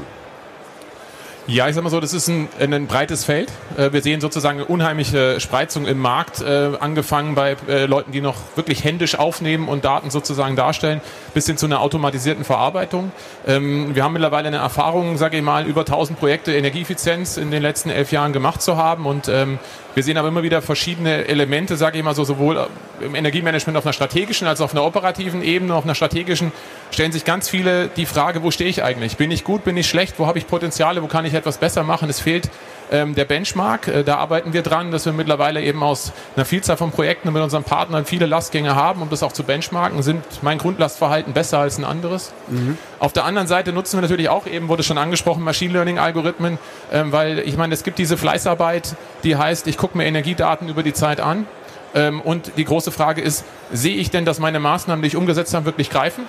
Ja, 1.48 1.68
ich 1.68 1.74
sag 1.74 1.82
mal 1.82 1.90
so, 1.90 1.98
das 1.98 2.14
ist 2.14 2.28
ein, 2.28 2.48
ein 2.60 2.86
breites 2.86 3.24
Feld. 3.24 3.50
Äh, 3.76 3.92
wir 3.92 4.00
sehen 4.00 4.20
sozusagen 4.20 4.58
eine 4.60 4.66
unheimliche 4.66 5.40
Spreizung 5.40 5.86
im 5.86 5.98
Markt, 5.98 6.40
äh, 6.40 6.70
angefangen 6.78 7.34
bei 7.34 7.56
äh, 7.68 7.86
Leuten, 7.86 8.12
die 8.12 8.20
noch 8.20 8.36
wirklich 8.54 8.84
händisch 8.84 9.18
aufnehmen 9.18 9.66
und 9.66 9.84
Daten 9.84 10.10
sozusagen 10.10 10.54
darstellen, 10.54 11.00
bis 11.34 11.46
hin 11.46 11.56
zu 11.56 11.66
einer 11.66 11.80
automatisierten 11.80 12.44
Verarbeitung. 12.44 13.10
Ähm, 13.44 13.92
wir 13.92 14.04
haben 14.04 14.12
mittlerweile 14.12 14.46
eine 14.46 14.58
Erfahrung, 14.58 15.16
sage 15.16 15.36
ich 15.36 15.42
mal, 15.42 15.66
über 15.66 15.80
1000 15.80 16.16
Projekte 16.16 16.54
Energieeffizienz 16.54 17.36
in 17.36 17.50
den 17.50 17.62
letzten 17.62 17.90
elf 17.90 18.12
Jahren 18.12 18.32
gemacht 18.32 18.62
zu 18.62 18.76
haben 18.76 19.04
und 19.04 19.26
ähm, 19.26 19.58
wir 19.94 20.02
sehen 20.02 20.16
aber 20.16 20.28
immer 20.28 20.42
wieder 20.42 20.62
verschiedene 20.62 21.26
Elemente, 21.26 21.76
sage 21.76 21.98
ich 21.98 22.04
mal 22.04 22.14
so, 22.14 22.24
sowohl 22.24 22.66
im 23.00 23.14
Energiemanagement 23.14 23.76
auf 23.76 23.84
einer 23.84 23.92
strategischen 23.92 24.46
als 24.46 24.60
auch 24.60 24.66
auf 24.66 24.72
einer 24.72 24.84
operativen 24.84 25.42
Ebene. 25.42 25.74
Auf 25.74 25.84
einer 25.84 25.94
strategischen 25.94 26.52
stellen 26.90 27.12
sich 27.12 27.24
ganz 27.24 27.48
viele 27.48 27.88
die 27.88 28.06
Frage, 28.06 28.42
wo 28.42 28.50
stehe 28.50 28.70
ich 28.70 28.82
eigentlich? 28.82 29.16
Bin 29.16 29.30
ich 29.30 29.44
gut, 29.44 29.64
bin 29.64 29.76
ich 29.76 29.88
schlecht? 29.88 30.18
Wo 30.18 30.26
habe 30.26 30.38
ich 30.38 30.46
Potenziale? 30.46 31.02
Wo 31.02 31.08
kann 31.08 31.24
ich 31.24 31.34
etwas 31.34 31.58
besser 31.58 31.82
machen? 31.82 32.08
Es 32.08 32.20
fehlt 32.20 32.48
ähm, 32.92 33.14
der 33.14 33.24
Benchmark. 33.24 33.88
Äh, 33.88 34.04
da 34.04 34.18
arbeiten 34.18 34.52
wir 34.52 34.62
dran, 34.62 34.92
dass 34.92 35.06
wir 35.06 35.12
mittlerweile 35.12 35.62
eben 35.62 35.82
aus 35.82 36.12
einer 36.36 36.44
Vielzahl 36.44 36.76
von 36.76 36.92
Projekten 36.92 37.32
mit 37.32 37.42
unseren 37.42 37.64
Partnern 37.64 38.04
viele 38.04 38.26
Lastgänge 38.26 38.76
haben, 38.76 39.02
um 39.02 39.10
das 39.10 39.22
auch 39.22 39.32
zu 39.32 39.42
benchmarken. 39.42 40.02
Sind 40.02 40.22
mein 40.42 40.58
Grundlastverhalten 40.58 41.32
besser 41.32 41.58
als 41.58 41.78
ein 41.78 41.84
anderes? 41.84 42.32
Mhm. 42.48 42.76
Auf 42.98 43.12
der 43.12 43.24
anderen 43.24 43.48
Seite 43.48 43.72
nutzen 43.72 43.96
wir 43.96 44.02
natürlich 44.02 44.28
auch 44.28 44.46
eben, 44.46 44.68
wurde 44.68 44.82
schon 44.82 44.98
angesprochen, 44.98 45.42
Machine 45.42 45.72
Learning 45.72 45.98
Algorithmen, 45.98 46.58
ähm, 46.92 47.12
weil 47.12 47.40
ich 47.40 47.56
meine, 47.56 47.74
es 47.74 47.82
gibt 47.82 47.98
diese 47.98 48.16
Fleißarbeit, 48.16 48.94
die 49.24 49.36
heißt, 49.36 49.66
ich 49.66 49.76
gucke 49.82 49.98
mir 49.98 50.04
Energiedaten 50.04 50.68
über 50.68 50.84
die 50.84 50.92
Zeit 50.92 51.20
an 51.20 51.46
Ähm, 51.94 52.22
und 52.22 52.52
die 52.56 52.64
große 52.64 52.90
Frage 52.90 53.20
ist, 53.20 53.44
sehe 53.70 53.96
ich 53.96 54.10
denn, 54.10 54.24
dass 54.24 54.38
meine 54.38 54.60
Maßnahmen, 54.60 55.02
die 55.02 55.08
ich 55.08 55.16
umgesetzt 55.16 55.52
habe, 55.52 55.66
wirklich 55.66 55.90
greifen? 55.90 56.24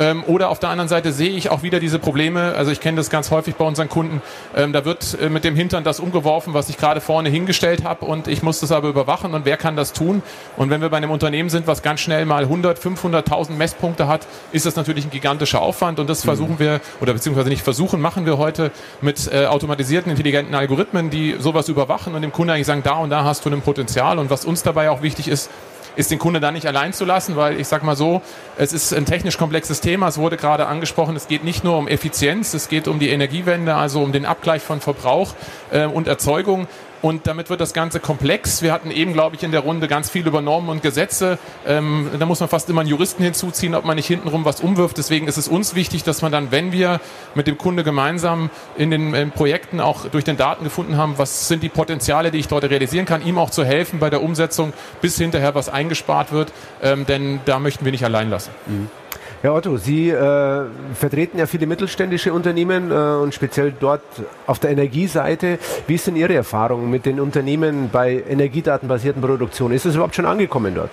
Ähm, 0.00 0.24
oder 0.26 0.48
auf 0.48 0.58
der 0.58 0.70
anderen 0.70 0.88
Seite 0.88 1.12
sehe 1.12 1.30
ich 1.30 1.50
auch 1.50 1.62
wieder 1.62 1.78
diese 1.78 1.98
Probleme. 1.98 2.54
Also 2.56 2.72
ich 2.72 2.80
kenne 2.80 2.96
das 2.96 3.10
ganz 3.10 3.30
häufig 3.30 3.54
bei 3.56 3.64
unseren 3.66 3.90
Kunden. 3.90 4.22
Ähm, 4.56 4.72
da 4.72 4.84
wird 4.86 5.16
äh, 5.20 5.28
mit 5.28 5.44
dem 5.44 5.54
Hintern 5.54 5.84
das 5.84 6.00
umgeworfen, 6.00 6.54
was 6.54 6.70
ich 6.70 6.78
gerade 6.78 7.02
vorne 7.02 7.28
hingestellt 7.28 7.84
habe 7.84 8.06
und 8.06 8.26
ich 8.26 8.42
muss 8.42 8.60
das 8.60 8.72
aber 8.72 8.88
überwachen 8.88 9.34
und 9.34 9.44
wer 9.44 9.58
kann 9.58 9.76
das 9.76 9.92
tun? 9.92 10.22
Und 10.56 10.70
wenn 10.70 10.80
wir 10.80 10.88
bei 10.88 10.96
einem 10.96 11.10
Unternehmen 11.10 11.50
sind, 11.50 11.66
was 11.66 11.82
ganz 11.82 12.00
schnell 12.00 12.24
mal 12.24 12.44
100, 12.44 12.78
500.000 12.78 13.52
Messpunkte 13.52 14.08
hat, 14.08 14.26
ist 14.52 14.64
das 14.64 14.74
natürlich 14.76 15.04
ein 15.04 15.10
gigantischer 15.10 15.60
Aufwand 15.60 16.00
und 16.00 16.08
das 16.08 16.24
mhm. 16.24 16.28
versuchen 16.28 16.58
wir 16.58 16.80
oder 17.02 17.12
beziehungsweise 17.12 17.50
nicht 17.50 17.62
versuchen, 17.62 18.00
machen 18.00 18.24
wir 18.24 18.38
heute 18.38 18.70
mit 19.02 19.30
äh, 19.30 19.46
automatisierten, 19.46 20.10
intelligenten 20.10 20.54
Algorithmen, 20.54 21.10
die 21.10 21.36
sowas 21.38 21.68
überwachen 21.68 22.14
und 22.14 22.22
dem 22.22 22.32
Kunden 22.32 22.50
eigentlich 22.50 22.66
sagen, 22.66 22.82
da 22.82 22.94
und 22.94 23.10
da 23.10 23.24
hast 23.24 23.44
du 23.44 23.50
ein 23.50 23.60
Potenzial 23.60 24.18
und 24.18 24.30
was 24.30 24.46
uns 24.46 24.62
dabei 24.62 24.88
auch 24.88 25.02
wichtig 25.02 25.28
ist, 25.28 25.50
ist 25.96 26.10
den 26.10 26.18
Kunde 26.18 26.40
da 26.40 26.50
nicht 26.50 26.66
allein 26.66 26.92
zu 26.92 27.04
lassen, 27.04 27.36
weil 27.36 27.60
ich 27.60 27.68
sage 27.68 27.84
mal 27.84 27.96
so, 27.96 28.22
es 28.56 28.72
ist 28.72 28.92
ein 28.92 29.06
technisch 29.06 29.38
komplexes 29.38 29.80
Thema. 29.80 30.08
Es 30.08 30.18
wurde 30.18 30.36
gerade 30.36 30.66
angesprochen, 30.66 31.16
es 31.16 31.28
geht 31.28 31.44
nicht 31.44 31.64
nur 31.64 31.76
um 31.78 31.88
Effizienz, 31.88 32.54
es 32.54 32.68
geht 32.68 32.88
um 32.88 32.98
die 32.98 33.10
Energiewende, 33.10 33.74
also 33.74 34.02
um 34.02 34.12
den 34.12 34.26
Abgleich 34.26 34.62
von 34.62 34.80
Verbrauch 34.80 35.34
äh, 35.70 35.86
und 35.86 36.08
Erzeugung. 36.08 36.68
Und 37.02 37.26
damit 37.26 37.48
wird 37.48 37.60
das 37.60 37.72
Ganze 37.72 37.98
komplex. 37.98 38.60
Wir 38.60 38.72
hatten 38.72 38.90
eben, 38.90 39.12
glaube 39.12 39.36
ich, 39.36 39.42
in 39.42 39.52
der 39.52 39.60
Runde 39.60 39.88
ganz 39.88 40.10
viel 40.10 40.26
über 40.26 40.42
Normen 40.42 40.68
und 40.68 40.82
Gesetze. 40.82 41.38
Ähm, 41.66 42.10
da 42.18 42.26
muss 42.26 42.40
man 42.40 42.48
fast 42.48 42.68
immer 42.68 42.82
einen 42.82 42.90
Juristen 42.90 43.22
hinzuziehen, 43.22 43.74
ob 43.74 43.84
man 43.84 43.96
nicht 43.96 44.06
hintenrum 44.06 44.44
was 44.44 44.60
umwirft. 44.60 44.98
Deswegen 44.98 45.26
ist 45.26 45.38
es 45.38 45.48
uns 45.48 45.74
wichtig, 45.74 46.04
dass 46.04 46.20
man 46.20 46.30
dann, 46.30 46.50
wenn 46.50 46.72
wir 46.72 47.00
mit 47.34 47.46
dem 47.46 47.56
Kunde 47.56 47.84
gemeinsam 47.84 48.50
in 48.76 48.90
den 48.90 49.14
in 49.14 49.30
Projekten 49.30 49.80
auch 49.80 50.06
durch 50.08 50.24
den 50.24 50.36
Daten 50.36 50.64
gefunden 50.64 50.96
haben, 50.96 51.16
was 51.16 51.48
sind 51.48 51.62
die 51.62 51.68
Potenziale, 51.70 52.30
die 52.30 52.38
ich 52.38 52.48
dort 52.48 52.64
realisieren 52.64 53.06
kann, 53.06 53.24
ihm 53.24 53.38
auch 53.38 53.50
zu 53.50 53.64
helfen 53.64 53.98
bei 53.98 54.10
der 54.10 54.22
Umsetzung, 54.22 54.72
bis 55.00 55.16
hinterher 55.16 55.54
was 55.54 55.68
eingespart 55.68 56.32
wird. 56.32 56.52
Ähm, 56.82 57.06
denn 57.06 57.40
da 57.46 57.58
möchten 57.58 57.84
wir 57.84 57.92
nicht 57.92 58.04
allein 58.04 58.28
lassen. 58.28 58.50
Mhm. 58.66 58.99
Herr 59.42 59.54
Otto, 59.54 59.78
Sie 59.78 60.10
äh, 60.10 60.64
vertreten 60.92 61.38
ja 61.38 61.46
viele 61.46 61.66
mittelständische 61.66 62.34
Unternehmen 62.34 62.90
äh, 62.90 62.94
und 62.94 63.32
speziell 63.32 63.72
dort 63.72 64.02
auf 64.46 64.58
der 64.58 64.68
Energieseite. 64.68 65.58
Wie 65.86 65.94
ist 65.94 66.06
denn 66.06 66.16
Ihre 66.16 66.34
Erfahrung 66.34 66.90
mit 66.90 67.06
den 67.06 67.18
Unternehmen 67.18 67.88
bei 67.90 68.22
energiedatenbasierten 68.28 69.22
Produktionen? 69.22 69.74
Ist 69.74 69.86
es 69.86 69.94
überhaupt 69.94 70.14
schon 70.14 70.26
angekommen 70.26 70.74
dort? 70.74 70.90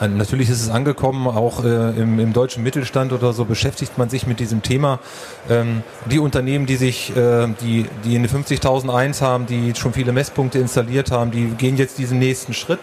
Äh, 0.00 0.08
natürlich 0.08 0.50
ist 0.50 0.60
es 0.60 0.70
angekommen, 0.70 1.26
auch 1.26 1.64
äh, 1.64 1.90
im, 1.90 2.18
im, 2.18 2.32
deutschen 2.32 2.62
Mittelstand 2.62 3.12
oder 3.12 3.32
so 3.32 3.44
beschäftigt 3.44 3.96
man 3.96 4.10
sich 4.10 4.26
mit 4.26 4.40
diesem 4.40 4.62
Thema. 4.62 4.98
Ähm, 5.48 5.82
die 6.10 6.18
Unternehmen, 6.18 6.66
die 6.66 6.76
sich, 6.76 7.16
äh, 7.16 7.48
die, 7.60 7.86
die 8.04 8.16
eine 8.16 8.28
50.001 8.28 9.22
haben, 9.22 9.46
die 9.46 9.74
schon 9.74 9.92
viele 9.92 10.12
Messpunkte 10.12 10.58
installiert 10.58 11.10
haben, 11.10 11.30
die 11.30 11.46
gehen 11.46 11.76
jetzt 11.76 11.98
diesen 11.98 12.18
nächsten 12.18 12.52
Schritt. 12.52 12.80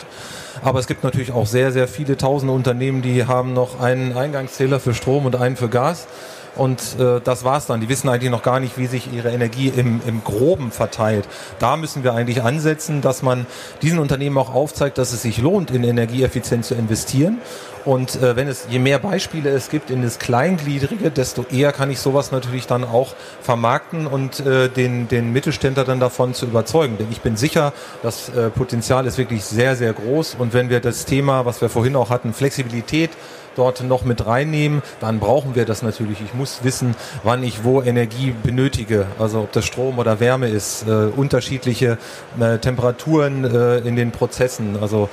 Aber 0.63 0.79
es 0.79 0.87
gibt 0.87 1.03
natürlich 1.03 1.31
auch 1.31 1.45
sehr, 1.45 1.71
sehr 1.71 1.87
viele 1.87 2.17
tausende 2.17 2.53
Unternehmen, 2.53 3.01
die 3.01 3.25
haben 3.25 3.53
noch 3.53 3.79
einen 3.79 4.15
Eingangszähler 4.17 4.79
für 4.79 4.93
Strom 4.93 5.25
und 5.25 5.35
einen 5.35 5.55
für 5.55 5.69
Gas. 5.69 6.07
Und 6.55 6.99
äh, 6.99 7.21
das 7.23 7.43
war's 7.43 7.67
dann. 7.67 7.79
Die 7.79 7.89
wissen 7.89 8.09
eigentlich 8.09 8.31
noch 8.31 8.43
gar 8.43 8.59
nicht, 8.59 8.77
wie 8.77 8.87
sich 8.87 9.11
ihre 9.13 9.31
Energie 9.31 9.69
im, 9.69 10.01
im 10.05 10.23
Groben 10.23 10.71
verteilt. 10.71 11.27
Da 11.59 11.77
müssen 11.77 12.03
wir 12.03 12.13
eigentlich 12.13 12.43
ansetzen, 12.43 13.01
dass 13.01 13.21
man 13.21 13.45
diesen 13.81 13.99
Unternehmen 13.99 14.37
auch 14.37 14.53
aufzeigt, 14.53 14.97
dass 14.97 15.13
es 15.13 15.21
sich 15.21 15.37
lohnt, 15.37 15.71
in 15.71 15.83
Energieeffizienz 15.83 16.67
zu 16.67 16.75
investieren 16.75 17.39
und 17.85 18.21
äh, 18.21 18.35
wenn 18.35 18.47
es, 18.47 18.67
je 18.69 18.79
mehr 18.79 18.99
Beispiele 18.99 19.49
es 19.49 19.69
gibt 19.69 19.89
in 19.89 20.03
das 20.03 20.19
Kleingliedrige, 20.19 21.11
desto 21.11 21.45
eher 21.51 21.71
kann 21.71 21.89
ich 21.89 21.99
sowas 21.99 22.31
natürlich 22.31 22.67
dann 22.67 22.83
auch 22.83 23.15
vermarkten 23.41 24.07
und 24.07 24.39
äh, 24.39 24.69
den, 24.69 25.07
den 25.07 25.33
Mittelständler 25.33 25.83
dann 25.83 25.99
davon 25.99 26.33
zu 26.33 26.45
überzeugen. 26.45 26.97
Denn 26.97 27.07
ich 27.11 27.21
bin 27.21 27.37
sicher, 27.37 27.73
das 28.03 28.29
äh, 28.29 28.49
Potenzial 28.49 29.05
ist 29.05 29.17
wirklich 29.17 29.43
sehr, 29.43 29.75
sehr 29.75 29.93
groß. 29.93 30.35
Und 30.37 30.53
wenn 30.53 30.69
wir 30.69 30.79
das 30.79 31.05
Thema, 31.05 31.45
was 31.45 31.61
wir 31.61 31.69
vorhin 31.69 31.95
auch 31.95 32.09
hatten, 32.09 32.33
Flexibilität 32.33 33.11
dort 33.55 33.83
noch 33.83 34.05
mit 34.05 34.25
reinnehmen, 34.25 34.81
dann 34.99 35.19
brauchen 35.19 35.55
wir 35.55 35.65
das 35.65 35.81
natürlich. 35.81 36.21
Ich 36.21 36.33
muss 36.33 36.63
wissen, 36.63 36.95
wann 37.23 37.43
ich 37.43 37.63
wo 37.63 37.81
Energie 37.81 38.33
benötige. 38.43 39.07
Also 39.19 39.39
ob 39.41 39.51
das 39.51 39.65
Strom 39.65 39.99
oder 39.99 40.19
Wärme 40.19 40.47
ist, 40.47 40.87
äh, 40.87 40.91
unterschiedliche 41.15 41.97
äh, 42.39 42.57
Temperaturen 42.59 43.43
äh, 43.43 43.79
in 43.79 43.95
den 43.95 44.11
Prozessen. 44.11 44.77
Also 44.81 45.09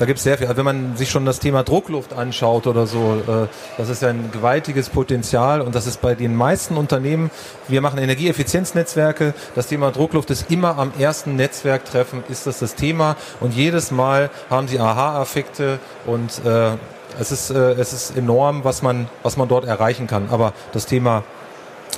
da 0.00 0.06
gibt 0.06 0.16
es 0.16 0.24
sehr 0.24 0.38
viel. 0.38 0.46
Also 0.46 0.56
wenn 0.56 0.64
man 0.64 0.96
sich 0.96 1.10
schon 1.10 1.26
das 1.26 1.40
Thema 1.40 1.62
Druckluft 1.62 2.14
anschaut 2.14 2.66
oder 2.66 2.86
so, 2.86 3.22
äh, 3.28 3.48
das 3.76 3.90
ist 3.90 4.00
ja 4.00 4.08
ein 4.08 4.30
gewaltiges 4.32 4.88
Potenzial 4.88 5.60
und 5.60 5.74
das 5.74 5.86
ist 5.86 6.00
bei 6.00 6.14
den 6.14 6.34
meisten 6.34 6.78
Unternehmen, 6.78 7.30
wir 7.68 7.82
machen 7.82 7.98
Energieeffizienznetzwerke, 7.98 9.34
das 9.54 9.66
Thema 9.66 9.90
Druckluft 9.90 10.30
ist 10.30 10.50
immer 10.50 10.78
am 10.78 10.92
ersten 10.98 11.36
Netzwerktreffen, 11.36 12.24
ist 12.30 12.46
das 12.46 12.60
das 12.60 12.76
Thema 12.76 13.16
und 13.40 13.52
jedes 13.52 13.90
Mal 13.90 14.30
haben 14.48 14.68
sie 14.68 14.80
Aha-Effekte 14.80 15.78
und 16.06 16.46
äh, 16.46 16.70
es 17.18 17.30
ist, 17.30 17.50
äh, 17.50 17.72
es 17.72 17.92
ist 17.92 18.16
enorm, 18.16 18.64
was 18.64 18.80
man, 18.80 19.06
was 19.22 19.36
man 19.36 19.48
dort 19.48 19.66
erreichen 19.66 20.06
kann. 20.06 20.28
Aber 20.30 20.54
das 20.72 20.86
Thema 20.86 21.24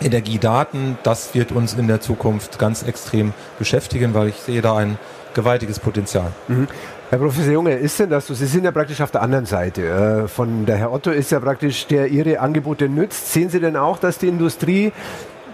Energiedaten, 0.00 0.98
das 1.04 1.34
wird 1.34 1.52
uns 1.52 1.74
in 1.74 1.86
der 1.86 2.00
Zukunft 2.00 2.58
ganz 2.58 2.82
extrem 2.82 3.32
beschäftigen, 3.60 4.12
weil 4.14 4.28
ich 4.28 4.36
sehe 4.36 4.60
da 4.60 4.74
ein 4.74 4.98
gewaltiges 5.34 5.78
Potenzial. 5.78 6.32
Mhm. 6.48 6.68
Herr 7.10 7.18
Professor 7.18 7.52
Junge, 7.52 7.74
ist 7.74 7.98
denn 7.98 8.08
das 8.08 8.26
so? 8.26 8.34
Sie 8.34 8.46
sind 8.46 8.64
ja 8.64 8.70
praktisch 8.70 9.00
auf 9.00 9.10
der 9.10 9.22
anderen 9.22 9.44
Seite. 9.44 9.82
Äh, 10.24 10.28
von 10.28 10.64
der 10.64 10.76
Herr 10.76 10.92
Otto 10.92 11.10
ist 11.10 11.30
ja 11.30 11.40
praktisch, 11.40 11.86
der 11.86 12.08
Ihre 12.08 12.40
Angebote 12.40 12.88
nützt. 12.88 13.32
Sehen 13.32 13.50
Sie 13.50 13.60
denn 13.60 13.76
auch, 13.76 13.98
dass 13.98 14.18
die 14.18 14.28
Industrie 14.28 14.92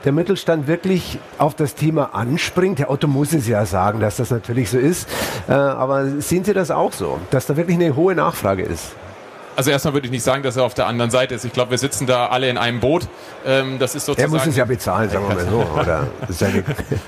der 0.05 0.13
Mittelstand 0.13 0.69
wirklich 0.69 1.19
auf 1.39 1.55
das 1.55 1.75
Thema 1.75 2.15
anspringt. 2.15 2.79
Herr 2.79 2.91
Otto 2.91 3.09
muss 3.09 3.33
es 3.33 3.49
ja 3.49 3.67
sagen, 3.67 3.99
dass 4.01 4.17
das 4.17 4.31
natürlich 4.31 4.71
so 4.71 4.79
ist. 4.79 5.09
Äh, 5.49 5.53
aber 5.53 6.07
sehen 6.21 6.45
Sie 6.45 6.55
das 6.55 6.71
auch 6.71 6.93
so, 6.93 7.19
dass 7.31 7.47
da 7.47 7.57
wirklich 7.57 7.77
eine 7.77 7.97
hohe 7.97 8.15
Nachfrage 8.15 8.63
ist? 8.63 8.95
Also 9.59 9.73
erstmal 9.73 9.93
würde 9.93 10.07
ich 10.07 10.13
nicht 10.13 10.23
sagen, 10.23 10.45
dass 10.45 10.57
er 10.57 10.63
auf 10.63 10.75
der 10.75 10.87
anderen 10.87 11.11
Seite 11.11 11.35
ist. 11.35 11.45
Ich 11.45 11.53
glaube, 11.53 11.73
wir 11.73 11.79
sitzen 11.79 12.07
da 12.07 12.27
alle 12.27 12.49
in 12.49 12.59
einem 12.59 12.79
Boot. 12.79 13.09
Ähm, 13.45 13.81
das 13.81 13.97
ist 13.97 14.07
sozusagen. 14.07 14.33
Er 14.33 14.39
muss 14.39 14.47
es 14.47 14.57
ja 14.57 14.65
bezahlen, 14.65 15.11
sagen 15.11 15.29
wir 15.29 15.35
mal 15.35 15.51
so. 15.51 15.67
Oder 15.81 16.07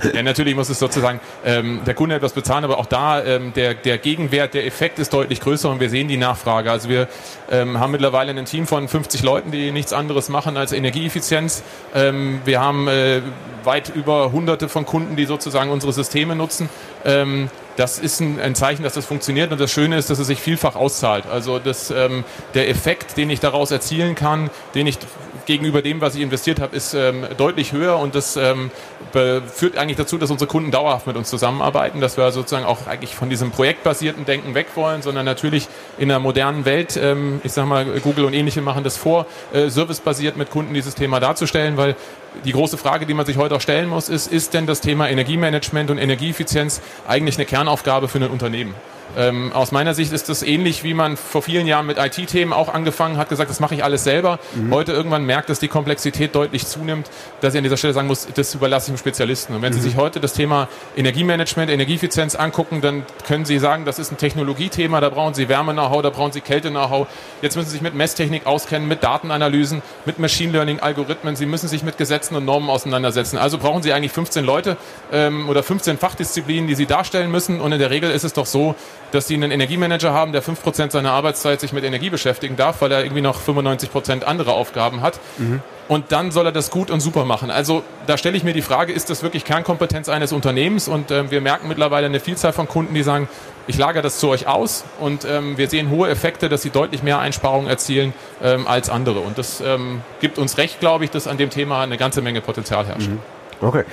ja, 0.13 0.23
natürlich 0.25 0.57
muss 0.57 0.69
es 0.69 0.81
sozusagen 0.81 1.21
ähm, 1.45 1.83
der 1.87 1.95
Kunde 1.95 2.17
etwas 2.17 2.33
bezahlen, 2.33 2.65
aber 2.65 2.79
auch 2.79 2.87
da 2.87 3.23
ähm, 3.23 3.53
der, 3.53 3.75
der 3.75 3.99
Gegenwert, 3.99 4.55
der 4.55 4.67
Effekt 4.67 4.99
ist 4.99 5.13
deutlich 5.13 5.41
größer 5.41 5.71
und 5.71 5.79
wir 5.79 5.91
sehen 5.91 6.09
die 6.09 6.17
Nachfrage. 6.17 6.73
Also 6.73 6.89
wir 6.89 7.07
ähm, 7.53 7.79
haben 7.79 7.93
mittlerweile 7.93 8.33
ein 8.33 8.45
Team 8.47 8.67
von 8.67 8.89
50 8.89 9.23
Leuten, 9.23 9.53
die 9.53 9.71
nichts 9.71 9.93
anderes 9.93 10.29
machen 10.29 10.57
als 10.57 10.73
Energieeffizienz. 10.73 11.63
Ähm, 11.95 12.41
wir 12.45 12.61
haben 12.61 12.89
äh, 12.89 13.21
weit 13.63 13.95
über 13.95 14.33
hunderte 14.33 14.69
von 14.69 14.87
Kunden, 14.87 15.15
die 15.15 15.25
sozusagen 15.25 15.71
unsere 15.71 15.93
Systeme 15.93 16.35
nutzen. 16.35 16.69
Ähm, 17.05 17.49
das 17.81 17.99
ist 17.99 18.21
ein, 18.21 18.39
ein, 18.39 18.55
Zeichen, 18.55 18.83
dass 18.83 18.93
das 18.93 19.07
funktioniert. 19.07 19.53
Und 19.53 19.61
das 19.61 19.73
Schöne 19.73 19.97
ist, 19.97 20.11
dass 20.11 20.19
es 20.19 20.27
sich 20.27 20.39
vielfach 20.39 20.77
auszahlt. 20.77 21.25
Also 21.27 21.59
das, 21.59 21.91
ähm, 21.91 22.25
der 22.53 22.69
Effekt, 22.69 23.17
den 23.17 23.31
ich 23.31 23.41
daraus 23.41 23.71
erzielen 23.71 24.15
kann, 24.15 24.51
den 24.75 24.87
ich 24.87 24.99
gegenüber 25.47 25.81
dem, 25.81 26.03
was 26.03 26.15
ich 26.15 26.21
investiert 26.21 26.61
habe, 26.61 26.77
ist 26.77 26.93
ähm, 26.93 27.25
deutlich 27.39 27.73
höher 27.73 27.99
und 27.99 28.15
das 28.15 28.37
ähm, 28.37 28.71
führt 29.13 29.79
eigentlich 29.79 29.97
dazu, 29.97 30.19
dass 30.19 30.31
unsere 30.31 30.47
Kunden 30.47 30.71
dauerhaft 30.71 31.07
mit 31.07 31.17
uns 31.17 31.31
zusammenarbeiten, 31.31 32.01
dass 32.01 32.19
wir 32.19 32.31
sozusagen 32.33 32.67
auch 32.67 32.87
eigentlich 32.87 33.15
von 33.15 33.31
diesem 33.31 33.51
projektbasierten 33.51 34.27
Denken 34.27 34.55
weg 34.55 34.67
wollen, 34.75 35.01
sondern 35.01 35.25
natürlich 35.25 35.67
in 35.99 36.11
einer 36.11 36.21
modernen 36.21 36.67
Welt, 36.67 36.99
ähm, 37.03 37.41
ich 37.45 37.53
sage 37.53 37.67
mal, 37.67 37.87
Google 38.01 38.27
und 38.27 38.35
ähnliche 38.35 38.61
machen 38.61 38.85
das 38.85 38.99
vor, 38.99 39.27
äh, 39.53 39.71
servicebasiert 39.71 40.37
mit 40.37 40.51
Kunden 40.51 40.75
dieses 40.75 40.95
Thema 40.95 41.19
darzustellen, 41.19 41.79
weil 41.79 41.97
die 42.45 42.53
große 42.53 42.79
Frage, 42.79 43.07
die 43.07 43.15
man 43.15 43.27
sich 43.27 43.37
heute 43.37 43.57
auch 43.57 43.61
stellen 43.61 43.89
muss, 43.89 44.09
ist, 44.09 44.33
ist 44.33 44.55
denn 44.55 44.67
das 44.67 44.81
Thema 44.81 45.09
Energiemanagement 45.09 45.91
und 45.91 45.99
Energieeffizienz 45.99 46.81
eigentlich 47.07 47.37
eine 47.37 47.47
Kernaufgabe 47.47 48.09
für 48.09 48.19
ein 48.19 48.31
Unternehmen? 48.31 48.75
Ähm, 49.17 49.53
aus 49.53 49.73
meiner 49.73 49.95
Sicht 49.95 50.13
ist 50.13 50.29
das 50.29 50.43
ähnlich, 50.43 50.85
wie 50.85 50.95
man 50.95 51.17
vor 51.17 51.43
vielen 51.43 51.67
Jahren 51.67 51.87
mit 51.87 51.99
IT-Themen 51.99 52.53
auch 52.53 52.73
angefangen 52.73 53.17
hat, 53.17 53.29
gesagt, 53.29 53.51
das 53.51 53.61
mache 53.61 53.75
ich 53.75 53.85
alles 53.85 54.05
selber. 54.05 54.39
Mhm. 54.55 54.73
Heute 54.73 54.93
irgendwann 54.93 55.25
merkt, 55.25 55.51
dass 55.51 55.59
die 55.59 55.69
Komplexität 55.69 56.35
deutlich 56.35 56.67
zunimmt, 56.67 57.11
dass 57.41 57.55
ich 57.55 57.59
an 57.59 57.65
dieser 57.65 57.77
Stelle 57.77 57.93
sagen 57.93 58.07
muss, 58.07 58.29
das 58.35 58.55
überlasse 58.55 58.91
ich 58.91 58.97
dem 58.97 58.99
Spezialisten. 58.99 59.55
Und 59.55 59.63
wenn 59.63 59.73
mhm. 59.73 59.77
Sie 59.77 59.83
sich 59.83 59.97
heute 59.97 60.21
das 60.21 60.33
Thema 60.33 60.69
Energiemanagement, 60.97 61.71
Energieeffizienz 61.71 62.35
angucken, 62.35 62.81
dann 62.81 63.05
können 63.27 63.45
Sie 63.45 63.59
sagen, 63.59 63.85
das 63.85 63.99
ist 63.99 64.13
ein 64.13 64.17
Technologiethema, 64.17 65.01
da 65.01 65.09
brauchen 65.09 65.35
Sie 65.35 65.49
Wärme-Know-how, 65.49 66.03
da 66.03 66.11
brauchen 66.11 66.33
Sie 66.33 66.41
Kälte-Know-how. 66.41 67.09
Jetzt 67.43 67.57
müssen 67.57 67.67
Sie 67.67 67.73
sich 67.73 67.83
mit 67.83 67.95
Messtechnik 67.95 68.47
auskennen, 68.47 68.87
mit 68.87 69.03
Datenanalysen, 69.03 69.83
mit 70.05 70.19
Machine 70.19 70.53
Learning-Algorithmen. 70.53 71.37
Sie 71.37 71.47
müssen 71.47 71.69
sich 71.69 71.83
mit 71.83 71.99
Gesetzen 71.99 72.37
und 72.37 72.45
Normen 72.45 72.71
auseinandersetzen. 72.71 73.39
Also 73.39 73.59
brauchen 73.59 73.83
Sie 73.83 73.93
eigentlich 73.93 74.13
15 74.13 74.45
Leute 74.45 74.77
ähm, 75.13 75.49
oder 75.49 75.63
15 75.63 75.99
Fachdisziplinen, 75.99 76.69
die 76.69 76.75
Sie 76.75 76.87
darstellen 76.87 77.31
müssen. 77.31 77.61
Und 77.61 77.73
in 77.73 77.79
der 77.79 77.91
Regel 77.91 78.11
ist 78.11 78.25
es 78.25 78.33
doch 78.33 78.47
so, 78.47 78.75
dass 79.13 79.27
sie 79.27 79.35
einen 79.35 79.51
Energiemanager 79.51 80.13
haben, 80.13 80.33
der 80.33 80.43
5% 80.43 80.91
seiner 80.91 81.13
Arbeitszeit 81.13 81.61
sich 81.61 81.73
mit 81.73 81.85
Energie 81.85 82.11
beschäftigen 82.11 82.57
darf, 82.57 82.81
weil 82.81 82.93
er 82.93 83.03
irgendwie 83.03 83.23
noch 83.23 83.41
95% 83.41 84.25
andere 84.25 84.53
Aufgaben 84.53 85.03
hat. 85.03 85.21
Mhm. 85.39 85.61
Und 85.89 86.13
dann 86.13 86.31
soll 86.31 86.47
er 86.47 86.53
das 86.53 86.71
gut 86.71 86.89
und 86.89 87.01
super 87.01 87.25
machen. 87.25 87.51
Also 87.51 87.83
da 88.07 88.17
stelle 88.17 88.37
ich 88.37 88.45
mir 88.45 88.53
die 88.53 88.63
Frage, 88.63 88.93
ist 88.93 89.11
das 89.11 89.25
wirklich 89.25 89.45
Kernkompetenz 89.45 90.09
eines 90.09 90.33
Unternehmens? 90.33 90.87
Und 90.87 91.11
ähm, 91.11 91.33
wir 91.33 91.41
merken 91.41 91.67
mittlerweile 91.67 92.07
eine 92.07 92.21
Vielzahl 92.21 92.53
von 92.53 92.69
Kunden, 92.69 92.95
die 92.95 93.03
sagen, 93.03 93.29
ich 93.67 93.77
lagere 93.77 94.03
das 94.03 94.19
zu 94.19 94.29
euch 94.29 94.47
aus 94.47 94.85
und 95.01 95.25
ähm, 95.25 95.59
wir 95.59 95.69
sehen 95.69 95.91
hohe 95.91 96.09
Effekte, 96.09 96.49
dass 96.49 96.63
sie 96.63 96.71
deutlich 96.71 97.03
mehr 97.03 97.19
Einsparungen 97.19 97.69
erzielen 97.69 98.13
ähm, 98.43 98.69
als 98.69 98.89
andere. 98.89 99.21
Und 99.21 99.37
das 99.37 99.61
ähm, 99.61 100.03
gibt 100.21 100.39
uns 100.39 100.59
recht, 100.59 100.79
glaube 100.79 101.05
ich, 101.05 101.11
dass 101.11 101.27
an 101.27 101.39
dem 101.39 101.51
Thema 101.51 101.83
eine 101.83 101.97
ganze 101.97 102.23
Menge 102.23 102.41
Potenzial 102.41 102.87
herrscht. 102.87 103.09
Mhm. 103.09 103.19
Okay. 103.61 103.85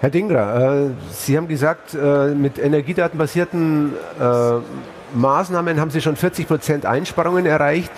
Herr 0.00 0.10
Dingra, 0.10 0.84
äh, 0.84 0.90
Sie 1.10 1.36
haben 1.36 1.48
gesagt, 1.48 1.92
äh, 1.92 2.28
mit 2.28 2.56
energiedatenbasierten 2.56 3.92
äh, 4.20 4.52
Maßnahmen 5.14 5.80
haben 5.80 5.90
Sie 5.90 6.00
schon 6.00 6.14
40 6.14 6.46
Prozent 6.46 6.86
Einsparungen 6.86 7.46
erreicht. 7.46 7.90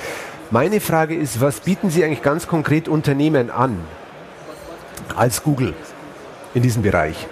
Meine 0.51 0.81
Frage 0.81 1.15
ist, 1.15 1.43
was 1.43 1.61
bieten 1.61 1.91
Sie 1.91 2.03
eigentlich 2.03 2.23
ganz 2.23 2.47
konkret 2.47 2.89
Unternehmen 2.89 3.51
an 3.51 3.79
als 5.15 5.43
Google 5.43 5.75
in 6.55 6.63
diesem 6.63 6.83
Bereich? 6.83 7.27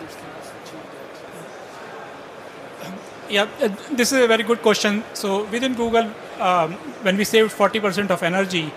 Yeah, 3.30 3.44
uh, 3.62 3.68
this 3.96 4.12
is 4.12 4.22
a 4.22 4.26
very 4.26 4.42
good 4.42 4.62
question. 4.62 5.02
So 5.14 5.46
within 5.50 5.76
Google, 5.76 6.08
um, 6.38 6.76
when 7.02 7.16
we 7.16 7.25
saved 7.25 7.52
40% 7.52 8.10
of 8.10 8.22
energy, 8.22 8.70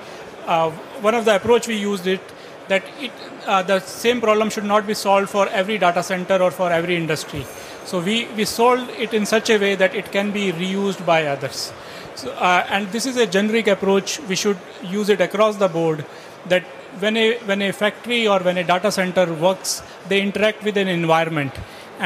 uh, 0.48 0.72
one 1.02 1.16
of 1.16 1.26
the 1.26 1.36
approach 1.36 1.68
we 1.68 1.76
used 1.76 2.08
it 2.08 2.22
that 2.72 2.84
it, 3.06 3.12
uh, 3.46 3.62
the 3.72 3.80
same 3.80 4.20
problem 4.26 4.50
should 4.50 4.70
not 4.74 4.88
be 4.92 4.94
solved 4.94 5.30
for 5.30 5.48
every 5.62 5.78
data 5.78 6.04
center 6.12 6.38
or 6.46 6.52
for 6.60 6.72
every 6.80 6.96
industry. 6.96 7.46
So 7.86 8.00
we, 8.00 8.28
we 8.38 8.46
solved 8.46 8.90
it 9.06 9.14
in 9.14 9.26
such 9.26 9.50
a 9.50 9.58
way 9.58 9.76
that 9.76 9.96
it 9.96 10.12
can 10.12 10.32
be 10.32 10.52
reused 10.52 11.06
by 11.06 11.26
others. 11.26 11.74
So, 12.16 12.32
uh, 12.32 12.66
and 12.70 12.88
this 12.96 13.06
is 13.06 13.18
a 13.18 13.26
generic 13.26 13.68
approach. 13.68 14.20
We 14.32 14.36
should 14.36 14.60
use 14.84 15.10
it 15.10 15.22
across 15.22 15.58
the 15.58 15.68
board. 15.68 16.06
That 16.48 16.64
when 17.00 17.18
a 17.18 17.28
when 17.50 17.62
a 17.62 17.72
factory 17.72 18.28
or 18.28 18.40
when 18.40 18.58
a 18.58 18.64
data 18.64 18.92
center 18.92 19.26
works, 19.34 19.82
they 20.08 20.22
interact 20.22 20.64
with 20.64 20.78
an 20.78 20.88
environment 20.88 21.54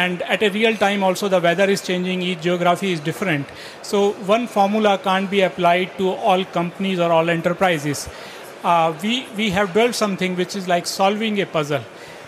and 0.03 0.21
at 0.23 0.43
a 0.43 0.49
real 0.49 0.75
time 0.75 1.03
also 1.07 1.27
the 1.33 1.39
weather 1.39 1.67
is 1.75 1.81
changing 1.89 2.21
each 2.21 2.41
geography 2.41 2.91
is 2.91 2.99
different 2.99 3.51
so 3.81 3.99
one 4.31 4.45
formula 4.55 4.97
can't 5.05 5.29
be 5.31 5.41
applied 5.49 5.97
to 5.97 6.09
all 6.09 6.43
companies 6.57 6.99
or 6.99 7.11
all 7.17 7.29
enterprises 7.29 8.09
uh, 8.71 8.93
we 9.01 9.27
we 9.37 9.49
have 9.57 9.73
built 9.73 9.95
something 10.03 10.35
which 10.41 10.55
is 10.55 10.67
like 10.67 10.87
solving 10.87 11.39
a 11.41 11.45
puzzle. 11.45 11.83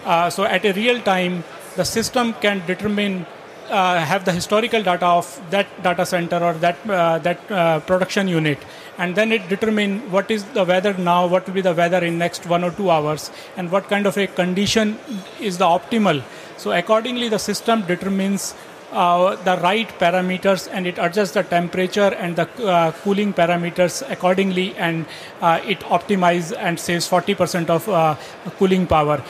Uh, 0.06 0.29
so 0.29 0.44
at 0.44 0.65
a 0.65 0.74
real 0.74 1.01
time 1.01 1.44
the 1.75 1.86
system 1.86 2.34
can 2.46 2.62
determine 2.67 3.25
uh, 3.70 4.00
have 4.12 4.24
the 4.25 4.32
historical 4.32 4.84
data 4.84 5.06
of 5.06 5.25
that 5.50 5.67
data 5.84 6.06
center 6.06 6.38
or 6.50 6.53
that 6.65 6.77
uh, 6.89 7.17
that 7.20 7.51
uh, 7.51 7.79
production 7.82 8.27
unit. 8.27 8.60
And 8.98 9.15
then 9.15 9.32
it 9.32 9.50
determine 9.50 10.00
what 10.12 10.32
is 10.32 10.46
the 10.58 10.63
weather 10.63 10.94
now 11.10 11.27
what 11.27 11.48
will 11.48 11.53
be 11.53 11.62
the 11.62 11.74
weather 11.74 12.03
in 12.03 12.17
next 12.17 12.48
one 12.48 12.63
or 12.63 12.72
two 12.72 12.89
hours 12.89 13.29
and 13.56 13.72
what 13.72 13.89
kind 13.89 14.08
of 14.08 14.17
a 14.17 14.27
condition 14.27 14.98
is 15.39 15.58
the 15.58 15.65
optimal. 15.65 16.24
So 16.58 16.72
accordingly 16.72 17.29
the 17.29 17.39
system 17.39 17.86
determines 17.86 18.56
uh, 18.91 19.36
the 19.44 19.58
right 19.58 19.88
parameters 20.00 20.70
and 20.72 20.88
it 20.88 20.98
adjusts 20.98 21.32
the 21.32 21.44
temperature 21.44 22.13
and 22.20 22.36
the 22.36 22.48
uh, 22.65 22.91
cooling 23.03 23.34
parameters 23.34 24.03
accordingly 24.10 24.75
and 24.77 25.06
uh, 25.41 25.60
it 25.65 25.79
optimizes 25.82 26.56
and 26.58 26.79
saves 26.79 27.08
40% 27.10 27.70
of 27.70 27.88
uh, 27.89 28.15
cooling 28.58 28.88
power 28.88 29.22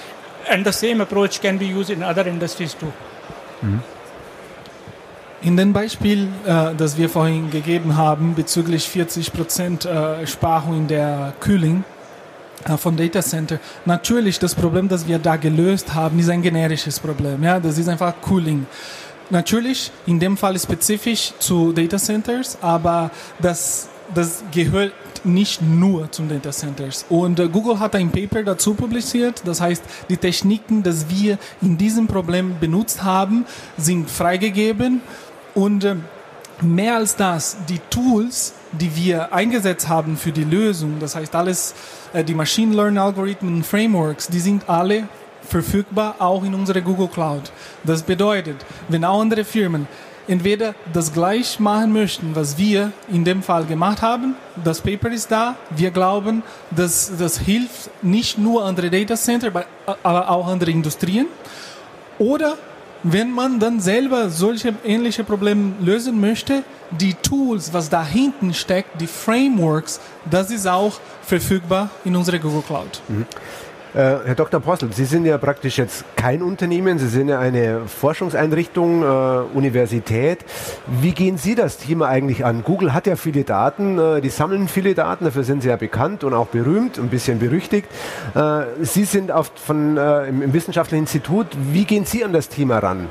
and 0.50 0.66
the 0.66 0.74
same 0.74 1.02
approach 1.02 1.42
can 1.42 1.58
be 1.58 1.66
used 1.66 1.90
in 1.90 2.04
other 2.04 2.28
industries 2.28 2.74
too 2.74 2.94
mhm. 3.62 3.82
In 5.42 5.56
dem 5.56 5.72
Beispiel, 5.72 6.30
äh, 6.46 6.74
das 6.76 6.98
wir 6.98 7.10
vorhin 7.10 7.52
gegeben 7.52 7.96
haben, 7.96 8.34
bezüglich 8.34 8.88
40% 8.88 9.88
äh, 9.88 10.26
Sparung 10.26 10.76
in 10.76 10.88
der 10.88 11.34
Kühlung 11.40 11.84
äh, 12.66 12.76
von 12.76 12.98
Data 12.98 13.22
Center, 13.22 13.60
natürlich 13.86 14.40
das 14.40 14.56
Problem, 14.56 14.88
das 14.90 15.08
wir 15.08 15.20
da 15.20 15.36
gelöst 15.36 15.94
haben, 15.94 16.18
ist 16.18 16.30
ein 16.30 16.42
generisches 16.42 17.00
Problem. 17.00 17.44
Ja? 17.44 17.60
Das 17.60 17.78
ist 17.78 17.88
einfach 17.88 18.16
Cooling. 18.22 18.66
Natürlich, 19.30 19.92
in 20.06 20.20
dem 20.20 20.38
Fall 20.38 20.58
spezifisch 20.58 21.34
zu 21.40 21.74
Data 21.74 21.98
Centers, 21.98 22.58
aber 22.62 23.12
das, 23.40 23.90
das 24.14 24.44
gehört 24.54 24.94
nicht 25.26 25.62
nur 25.62 26.10
zum 26.12 26.30
Data 26.30 26.52
Centers. 26.52 27.06
Und 27.10 27.40
äh, 27.40 27.50
Google 27.50 27.80
hat 27.80 27.96
ein 27.96 28.10
Paper 28.10 28.44
dazu 28.44 28.74
publiziert, 28.74 29.42
das 29.46 29.60
heißt, 29.60 29.84
die 30.10 30.18
Techniken, 30.18 30.84
die 30.84 31.10
wir 31.10 31.38
in 31.62 31.78
diesem 31.78 32.08
Problem 32.08 32.58
benutzt 32.60 33.04
haben, 33.04 33.46
sind 33.78 34.10
freigegeben 34.10 35.02
und 35.54 35.84
äh, 35.84 35.96
mehr 36.62 36.96
als 36.96 37.16
das, 37.16 37.58
die 37.68 37.80
Tools, 37.90 38.54
die 38.72 38.96
wir 38.96 39.34
eingesetzt 39.34 39.90
haben 39.90 40.18
für 40.18 40.32
die 40.32 40.44
Lösung, 40.44 41.00
das 41.00 41.16
heißt 41.16 41.36
alles, 41.36 41.76
äh, 42.14 42.24
die 42.24 42.34
Machine 42.34 42.74
Learning 42.74 43.00
Algorithmen 43.00 43.64
Frameworks, 43.64 44.28
die 44.28 44.40
sind 44.40 44.70
alle 44.70 45.10
verfügbar 45.48 46.16
auch 46.20 46.44
in 46.44 46.54
unserer 46.54 46.82
Google 46.82 47.08
Cloud. 47.08 47.52
Das 47.84 48.04
bedeutet, 48.04 48.58
wenn 48.90 49.04
auch 49.04 49.22
andere 49.22 49.44
Firmen 49.44 49.88
entweder 50.28 50.76
das 50.92 51.14
gleich 51.14 51.60
machen 51.60 51.94
möchten, 51.94 52.36
was 52.36 52.58
wir 52.58 52.92
in 53.10 53.24
dem 53.24 53.42
Fall 53.42 53.66
gemacht 53.66 54.02
haben, 54.02 54.36
das 54.64 54.82
Paper 54.82 55.10
ist 55.10 55.32
da, 55.32 55.56
wir 55.70 55.92
glauben, 55.92 56.44
dass 56.72 57.12
das 57.18 57.40
hilft 57.40 57.90
nicht 58.04 58.38
nur 58.38 58.66
andere 58.66 58.90
Data 58.90 59.16
Center, 59.16 59.66
aber 60.04 60.30
auch 60.30 60.48
andere 60.48 60.72
Industrien. 60.72 61.28
Oder 62.20 62.58
wenn 63.04 63.32
man 63.32 63.60
dann 63.60 63.80
selber 63.80 64.30
solche 64.30 64.74
ähnliche 64.84 65.24
Probleme 65.24 65.74
lösen 65.80 66.20
möchte, 66.20 66.64
die 66.92 67.14
Tools, 67.14 67.74
was 67.74 67.90
da 67.90 68.04
hinten 68.04 68.54
steckt, 68.54 69.00
die 69.00 69.08
Frameworks, 69.08 70.00
das 70.30 70.52
ist 70.52 70.68
auch 70.68 71.00
verfügbar 71.22 71.90
in 72.06 72.16
unserer 72.16 72.40
Google 72.40 72.64
Cloud. 72.64 73.02
Mhm. 73.08 73.26
Äh, 73.94 74.00
Herr 74.26 74.36
Dr. 74.36 74.60
Postel, 74.60 74.92
Sie 74.92 75.06
sind 75.06 75.26
ja 75.26 75.38
praktisch 75.38 75.78
jetzt 75.78 76.04
kein 76.16 76.42
Unternehmen, 76.42 77.00
Sie 77.00 77.08
sind 77.08 77.30
ja 77.30 77.40
eine 77.40 77.82
Forschungseinrichtung, 77.88 79.02
äh, 79.02 79.06
Universität. 79.56 80.40
Wie 80.88 81.12
gehen 81.12 81.38
Sie 81.38 81.56
das 81.56 81.78
Thema 81.78 82.08
eigentlich 82.08 82.44
an? 82.44 82.64
Google 82.64 82.94
hat 82.94 83.08
ja 83.08 83.16
viele 83.16 83.44
Daten, 83.44 83.98
äh, 83.98 84.22
die 84.22 84.30
sammeln 84.30 84.68
viele 84.68 84.94
Daten, 84.94 85.26
dafür 85.26 85.44
sind 85.44 85.62
Sie 85.62 85.70
ja 85.70 85.78
bekannt 85.78 86.24
und 86.24 86.34
auch 86.34 86.48
berühmt, 86.48 86.98
ein 86.98 87.10
bisschen 87.10 87.40
berüchtigt. 87.40 87.88
Äh, 88.36 88.64
Sie 88.82 89.06
sind 89.06 89.32
auf, 89.32 89.52
von, 89.56 89.98
äh, 89.98 90.28
im, 90.28 90.42
im 90.42 90.54
Wissenschaftlichen 90.54 91.04
Institut. 91.04 91.48
Wie 91.72 91.86
gehen 91.86 92.06
Sie 92.06 92.26
an 92.26 92.34
das 92.34 92.50
Thema 92.50 92.80
ran? 92.80 93.08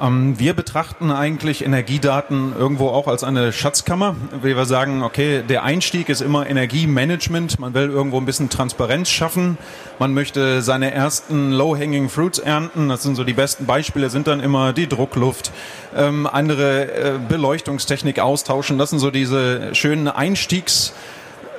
Ähm, 0.00 0.38
wir 0.38 0.54
betrachten 0.54 1.10
eigentlich 1.10 1.64
Energiedaten 1.64 2.52
irgendwo 2.56 2.88
auch 2.88 3.08
als 3.08 3.24
eine 3.24 3.52
Schatzkammer. 3.52 4.16
Wir 4.42 4.64
sagen, 4.64 5.02
okay, 5.02 5.42
der 5.42 5.64
Einstieg 5.64 6.08
ist 6.08 6.20
immer 6.20 6.48
Energiemanagement. 6.48 7.58
Man 7.58 7.74
will 7.74 7.88
irgendwo 7.88 8.18
ein 8.18 8.26
bisschen 8.26 8.50
Transparenz 8.50 9.08
schaffen. 9.08 9.58
Man 9.98 10.14
möchte 10.14 10.62
seine 10.62 10.92
ersten 10.92 11.52
Low-Hanging 11.52 12.08
Fruits 12.08 12.38
ernten. 12.38 12.88
Das 12.88 13.02
sind 13.02 13.16
so 13.16 13.24
die 13.24 13.32
besten 13.32 13.66
Beispiele, 13.66 14.10
sind 14.10 14.26
dann 14.26 14.40
immer 14.40 14.72
die 14.72 14.88
Druckluft, 14.88 15.50
ähm, 15.96 16.26
andere 16.26 16.84
äh, 16.84 17.12
Beleuchtungstechnik 17.28 18.20
austauschen. 18.20 18.78
Das 18.78 18.90
sind 18.90 18.98
so 19.00 19.10
diese 19.10 19.74
schönen 19.74 20.08
Einstiegs- 20.08 20.92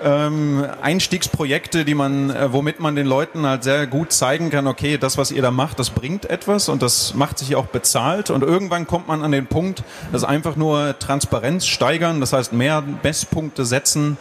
ähm, 0.04 0.66
Einstiegsprojekte, 0.82 1.86
die 1.86 1.96
man, 1.96 2.30
äh, 2.30 2.52
womit 2.54 2.80
man 2.80 2.96
den 2.96 3.08
Leuten 3.08 3.46
halt 3.46 3.64
sehr 3.64 3.88
gut 3.88 4.12
zeigen 4.12 4.50
kann, 4.50 4.68
okay, 4.68 4.98
das, 4.98 5.18
was 5.18 5.32
ihr 5.32 5.42
da 5.42 5.52
macht, 5.52 5.80
das 5.80 5.90
bringt 5.90 6.30
etwas 6.30 6.70
und 6.70 6.82
das 6.82 7.14
macht 7.14 7.40
sich 7.40 7.56
auch 7.56 7.68
bezahlt. 7.68 8.30
Und 8.30 8.44
irgendwann 8.44 8.88
kommt 8.88 9.08
man 9.08 9.24
an 9.24 9.32
den 9.32 9.48
Punkt, 9.48 9.84
dass 10.12 10.24
einfach 10.24 10.56
nur 10.56 10.98
Transparenz 11.00 11.66
steigern, 11.66 12.20
das 12.20 12.34
heißt 12.34 12.54
mehr 12.54 12.82
Bestpunkte 12.82 13.66
setzen, 13.66 14.18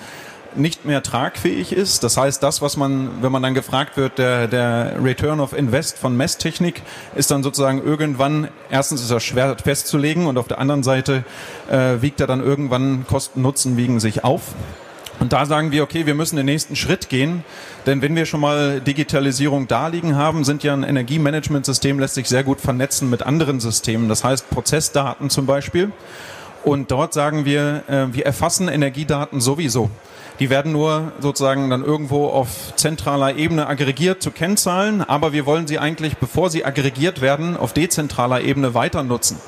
nicht 0.54 0.84
mehr 0.84 1.02
tragfähig 1.02 1.72
ist. 1.72 2.04
Das 2.04 2.16
heißt, 2.16 2.42
das, 2.42 2.62
was 2.62 2.76
man, 2.76 3.22
wenn 3.22 3.32
man 3.32 3.42
dann 3.42 3.54
gefragt 3.54 3.96
wird, 3.96 4.18
der, 4.18 4.48
der 4.48 4.96
Return 5.02 5.40
of 5.40 5.52
Invest 5.52 5.98
von 5.98 6.16
Messtechnik, 6.16 6.82
ist 7.14 7.30
dann 7.30 7.42
sozusagen 7.42 7.82
irgendwann, 7.82 8.48
erstens 8.70 9.02
ist 9.02 9.10
er 9.10 9.20
schwer 9.20 9.56
festzulegen 9.62 10.26
und 10.26 10.38
auf 10.38 10.48
der 10.48 10.58
anderen 10.58 10.82
Seite 10.82 11.24
äh, 11.70 12.00
wiegt 12.00 12.20
er 12.20 12.26
dann 12.26 12.42
irgendwann 12.42 13.06
Kosten 13.06 13.42
Nutzen 13.42 13.76
wiegen 13.76 14.00
sich 14.00 14.24
auf. 14.24 14.42
Und 15.20 15.32
da 15.32 15.46
sagen 15.46 15.72
wir, 15.72 15.82
okay, 15.82 16.06
wir 16.06 16.14
müssen 16.14 16.36
den 16.36 16.46
nächsten 16.46 16.76
Schritt 16.76 17.08
gehen, 17.08 17.42
denn 17.86 18.02
wenn 18.02 18.14
wir 18.14 18.24
schon 18.24 18.40
mal 18.40 18.80
Digitalisierung 18.80 19.66
da 19.66 19.88
liegen 19.88 20.14
haben, 20.14 20.44
sind 20.44 20.62
ja 20.62 20.72
ein 20.72 20.84
Energiemanagementsystem 20.84 21.98
lässt 21.98 22.14
sich 22.14 22.28
sehr 22.28 22.44
gut 22.44 22.60
vernetzen 22.60 23.10
mit 23.10 23.22
anderen 23.22 23.58
Systemen, 23.58 24.08
das 24.08 24.22
heißt 24.22 24.48
Prozessdaten 24.50 25.28
zum 25.28 25.46
Beispiel. 25.46 25.90
Und 26.64 26.90
dort 26.90 27.14
sagen 27.14 27.44
wir, 27.44 27.82
äh, 27.88 28.06
wir 28.12 28.26
erfassen 28.26 28.68
Energiedaten 28.68 29.40
sowieso. 29.40 29.90
Die 30.38 30.50
werden 30.50 30.70
nur 30.70 31.12
sozusagen 31.18 31.68
dann 31.68 31.84
irgendwo 31.84 32.28
auf 32.28 32.76
zentraler 32.76 33.34
Ebene 33.34 33.66
aggregiert 33.66 34.22
zu 34.22 34.30
Kennzahlen, 34.30 35.02
aber 35.02 35.32
wir 35.32 35.46
wollen 35.46 35.66
sie 35.66 35.80
eigentlich, 35.80 36.18
bevor 36.18 36.48
sie 36.50 36.64
aggregiert 36.64 37.20
werden, 37.20 37.56
auf 37.56 37.72
dezentraler 37.72 38.42
Ebene 38.42 38.74
weiter 38.74 39.02
nutzen. 39.02 39.38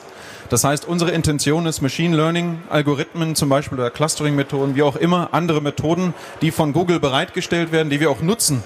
Das 0.50 0.64
heißt, 0.64 0.84
unsere 0.84 1.12
Intention 1.12 1.64
ist 1.66 1.80
Machine 1.80 2.16
Learning, 2.16 2.58
Algorithmen 2.70 3.36
zum 3.36 3.48
Beispiel 3.48 3.78
oder 3.78 3.88
Clustering-Methoden, 3.88 4.74
wie 4.74 4.82
auch 4.82 4.96
immer, 4.96 5.28
andere 5.30 5.60
Methoden, 5.60 6.12
die 6.42 6.50
von 6.50 6.72
Google 6.72 6.98
bereitgestellt 6.98 7.70
werden, 7.70 7.88
die 7.88 8.00
wir 8.00 8.10
auch 8.10 8.20
nutzen, 8.20 8.64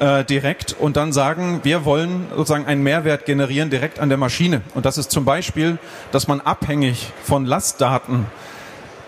äh, 0.00 0.24
direkt 0.24 0.74
und 0.80 0.96
dann 0.96 1.12
sagen, 1.12 1.60
wir 1.64 1.84
wollen 1.84 2.28
sozusagen 2.34 2.64
einen 2.64 2.82
Mehrwert 2.82 3.26
generieren 3.26 3.68
direkt 3.68 4.00
an 4.00 4.08
der 4.08 4.16
Maschine. 4.16 4.62
Und 4.74 4.86
das 4.86 4.96
ist 4.96 5.10
zum 5.10 5.26
Beispiel, 5.26 5.76
dass 6.12 6.28
man 6.28 6.40
abhängig 6.40 7.12
von 7.22 7.44
Lastdaten 7.44 8.24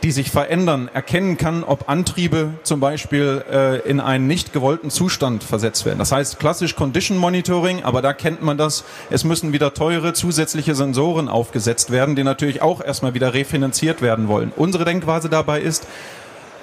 die 0.02 0.12
sich 0.12 0.30
verändern, 0.30 0.88
erkennen 0.92 1.36
kann, 1.36 1.62
ob 1.62 1.88
Antriebe 1.88 2.50
zum 2.62 2.80
Beispiel 2.80 3.44
äh, 3.50 3.80
in 3.88 4.00
einen 4.00 4.26
nicht 4.26 4.52
gewollten 4.52 4.90
Zustand 4.90 5.44
versetzt 5.44 5.84
werden. 5.84 5.98
Das 5.98 6.10
heißt 6.10 6.38
klassisch 6.38 6.74
Condition 6.74 7.18
Monitoring, 7.18 7.82
aber 7.82 8.00
da 8.00 8.12
kennt 8.12 8.42
man 8.42 8.56
das. 8.56 8.84
Es 9.10 9.24
müssen 9.24 9.52
wieder 9.52 9.74
teure 9.74 10.14
zusätzliche 10.14 10.74
Sensoren 10.74 11.28
aufgesetzt 11.28 11.90
werden, 11.90 12.16
die 12.16 12.24
natürlich 12.24 12.62
auch 12.62 12.82
erstmal 12.82 13.14
wieder 13.14 13.34
refinanziert 13.34 14.00
werden 14.00 14.28
wollen. 14.28 14.52
Unsere 14.56 14.84
Denkweise 14.84 15.28
dabei 15.28 15.60
ist, 15.60 15.86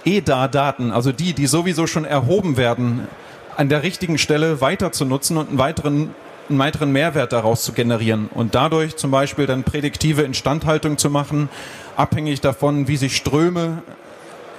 EDA-Daten, 0.03 0.91
also 0.91 1.11
die, 1.11 1.33
die 1.33 1.47
sowieso 1.47 1.85
schon 1.85 2.05
erhoben 2.05 2.57
werden, 2.57 3.07
an 3.55 3.69
der 3.69 3.83
richtigen 3.83 4.17
Stelle 4.17 4.61
weiter 4.61 4.91
zu 4.91 5.05
nutzen 5.05 5.37
und 5.37 5.49
einen 5.49 5.57
weiteren 5.57 6.09
einen 6.49 6.59
weiteren 6.59 6.93
Mehrwert 6.93 7.33
daraus 7.33 7.63
zu 7.63 7.73
generieren 7.73 8.29
und 8.33 8.55
dadurch 8.55 8.95
zum 8.95 9.11
Beispiel 9.11 9.47
dann 9.47 9.63
prädiktive 9.63 10.21
Instandhaltung 10.21 10.97
zu 10.97 11.09
machen, 11.09 11.49
abhängig 11.97 12.41
davon, 12.41 12.87
wie 12.87 12.97
sich 12.97 13.15
Ströme 13.15 13.83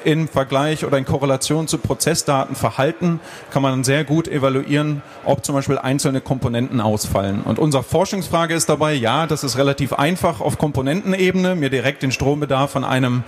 im 0.04 0.28
Vergleich 0.28 0.84
oder 0.84 0.96
in 0.98 1.04
Korrelation 1.04 1.66
zu 1.68 1.78
Prozessdaten 1.78 2.54
verhalten, 2.54 3.20
kann 3.50 3.62
man 3.62 3.84
sehr 3.84 4.04
gut 4.04 4.28
evaluieren, 4.28 5.02
ob 5.24 5.44
zum 5.44 5.54
Beispiel 5.54 5.78
einzelne 5.78 6.20
Komponenten 6.20 6.80
ausfallen. 6.80 7.42
Und 7.42 7.58
unsere 7.58 7.82
Forschungsfrage 7.82 8.54
ist 8.54 8.68
dabei, 8.68 8.94
ja, 8.94 9.26
das 9.26 9.44
ist 9.44 9.58
relativ 9.58 9.92
einfach 9.92 10.40
auf 10.40 10.58
Komponentenebene, 10.58 11.56
mir 11.56 11.70
direkt 11.70 12.02
den 12.02 12.12
Strombedarf 12.12 12.70
von 12.70 12.84
einem 12.84 13.24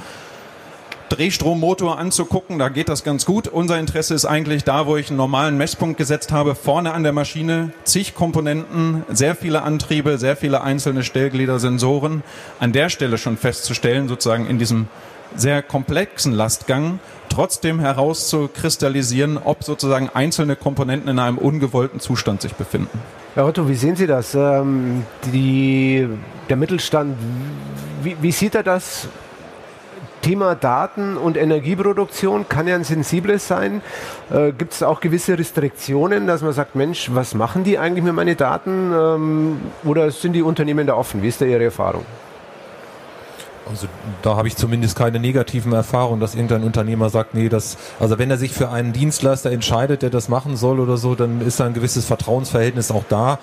Drehstrommotor 1.10 1.98
anzugucken, 1.98 2.58
da 2.58 2.68
geht 2.68 2.88
das 2.88 3.04
ganz 3.04 3.26
gut. 3.26 3.48
Unser 3.48 3.78
Interesse 3.78 4.14
ist 4.14 4.24
eigentlich 4.24 4.64
da, 4.64 4.86
wo 4.86 4.96
ich 4.96 5.08
einen 5.08 5.16
normalen 5.16 5.58
Messpunkt 5.58 5.98
gesetzt 5.98 6.30
habe, 6.30 6.54
vorne 6.54 6.92
an 6.92 7.02
der 7.02 7.12
Maschine, 7.12 7.72
zig 7.84 8.14
Komponenten, 8.14 9.02
sehr 9.08 9.34
viele 9.34 9.62
Antriebe, 9.62 10.18
sehr 10.18 10.36
viele 10.36 10.62
einzelne 10.62 11.02
Stellglieder, 11.02 11.58
Sensoren, 11.58 12.22
an 12.60 12.72
der 12.72 12.88
Stelle 12.90 13.18
schon 13.18 13.36
festzustellen, 13.36 14.08
sozusagen 14.08 14.46
in 14.46 14.58
diesem 14.58 14.86
sehr 15.34 15.62
komplexen 15.62 16.32
Lastgang 16.32 17.00
trotzdem 17.28 17.80
herauszukristallisieren, 17.80 19.38
ob 19.38 19.64
sozusagen 19.64 20.10
einzelne 20.12 20.56
Komponenten 20.56 21.08
in 21.08 21.18
einem 21.18 21.38
ungewollten 21.38 22.00
Zustand 22.00 22.42
sich 22.42 22.54
befinden. 22.54 22.98
Herr 23.34 23.46
Otto, 23.46 23.68
wie 23.68 23.74
sehen 23.74 23.96
Sie 23.96 24.06
das? 24.06 24.34
Ähm, 24.34 25.04
die, 25.32 26.08
der 26.48 26.56
Mittelstand, 26.56 27.16
wie, 28.02 28.16
wie 28.20 28.32
sieht 28.32 28.54
er 28.54 28.62
das? 28.62 29.08
Thema 30.22 30.54
Daten 30.54 31.16
und 31.16 31.36
Energieproduktion 31.36 32.48
kann 32.48 32.68
ja 32.68 32.74
ein 32.74 32.84
sensibles 32.84 33.48
sein. 33.48 33.82
Äh, 34.30 34.52
Gibt 34.52 34.72
es 34.72 34.82
auch 34.82 35.00
gewisse 35.00 35.38
Restriktionen, 35.38 36.26
dass 36.26 36.42
man 36.42 36.52
sagt, 36.52 36.74
Mensch, 36.74 37.10
was 37.12 37.34
machen 37.34 37.64
die 37.64 37.78
eigentlich 37.78 38.04
mit 38.04 38.14
meinen 38.14 38.36
Daten? 38.36 38.92
Ähm, 38.92 39.60
oder 39.84 40.10
sind 40.10 40.32
die 40.34 40.42
Unternehmen 40.42 40.86
da 40.86 40.94
offen? 40.94 41.22
Wie 41.22 41.28
ist 41.28 41.40
da 41.40 41.44
Ihre 41.44 41.64
Erfahrung? 41.64 42.04
Also 43.70 43.86
da 44.22 44.36
habe 44.36 44.48
ich 44.48 44.56
zumindest 44.56 44.96
keine 44.96 45.20
negativen 45.20 45.72
Erfahrungen, 45.72 46.20
dass 46.20 46.34
irgendein 46.34 46.64
Unternehmer 46.64 47.08
sagt, 47.08 47.34
nee, 47.34 47.48
das, 47.48 47.76
also 48.00 48.18
wenn 48.18 48.28
er 48.30 48.36
sich 48.36 48.52
für 48.52 48.70
einen 48.70 48.92
Dienstleister 48.92 49.52
entscheidet, 49.52 50.02
der 50.02 50.10
das 50.10 50.28
machen 50.28 50.56
soll 50.56 50.80
oder 50.80 50.96
so, 50.96 51.14
dann 51.14 51.40
ist 51.40 51.60
da 51.60 51.66
ein 51.66 51.74
gewisses 51.74 52.04
Vertrauensverhältnis 52.04 52.90
auch 52.90 53.04
da. 53.08 53.38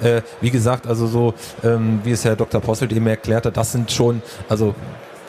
Äh, 0.00 0.22
wie 0.40 0.50
gesagt, 0.50 0.86
also 0.86 1.06
so, 1.06 1.34
ähm, 1.64 2.00
wie 2.04 2.12
es 2.12 2.24
Herr 2.24 2.36
Dr. 2.36 2.60
Posselt 2.60 2.92
eben 2.92 3.06
erklärt 3.08 3.46
hat, 3.46 3.56
das 3.56 3.72
sind 3.72 3.90
schon, 3.90 4.22
also 4.48 4.74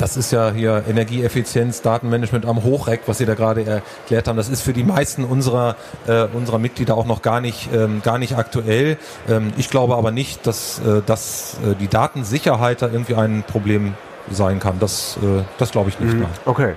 das 0.04 0.18
ist 0.18 0.34
ja 0.34 0.52
hier 0.52 0.84
Energieeffizienz, 0.86 1.82
Datenmanagement 1.82 2.46
am 2.46 2.62
Hochreck, 2.62 3.04
was 3.06 3.20
Sie 3.20 3.26
da 3.26 3.36
gerade 3.36 3.66
erklärt 3.66 4.28
haben. 4.28 4.36
Das 4.36 4.50
ist 4.50 4.62
für 4.62 4.74
die 4.74 4.84
meisten 4.84 5.24
unserer, 5.24 5.78
äh, 6.08 6.26
unserer 6.34 6.60
Mitglieder 6.60 6.98
auch 6.98 7.06
noch 7.06 7.22
gar 7.22 7.40
nicht, 7.40 7.70
ähm, 7.74 8.02
gar 8.04 8.18
nicht 8.18 8.36
aktuell. 8.36 8.98
Ähm, 9.30 9.54
ich 9.56 9.70
glaube 9.70 9.96
aber 9.96 10.12
nicht, 10.12 10.46
dass, 10.46 10.80
äh, 10.80 11.02
dass 11.06 11.56
äh, 11.66 11.76
die 11.76 11.88
Datensicherheit 11.88 12.82
da 12.82 12.88
irgendwie 12.88 13.16
ein 13.16 13.46
Problem 13.48 13.94
sein 14.30 14.60
kann. 14.60 14.78
Das, 14.78 15.18
äh, 15.24 15.44
das 15.58 15.72
glaube 15.72 15.88
ich 15.88 15.98
nicht. 16.02 16.16
Mhm. 16.16 16.26
Okay. 16.44 16.74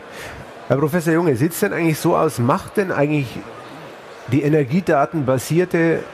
Herr 0.68 0.76
Professor 0.76 1.12
Junge, 1.12 1.34
sieht 1.34 1.50
es 1.50 1.58
denn 1.58 1.72
eigentlich 1.72 1.98
so 1.98 2.16
aus, 2.16 2.38
macht 2.38 2.76
denn 2.76 2.92
eigentlich 2.92 3.26
die 4.30 4.42
energiedatenbasierte 4.42 6.04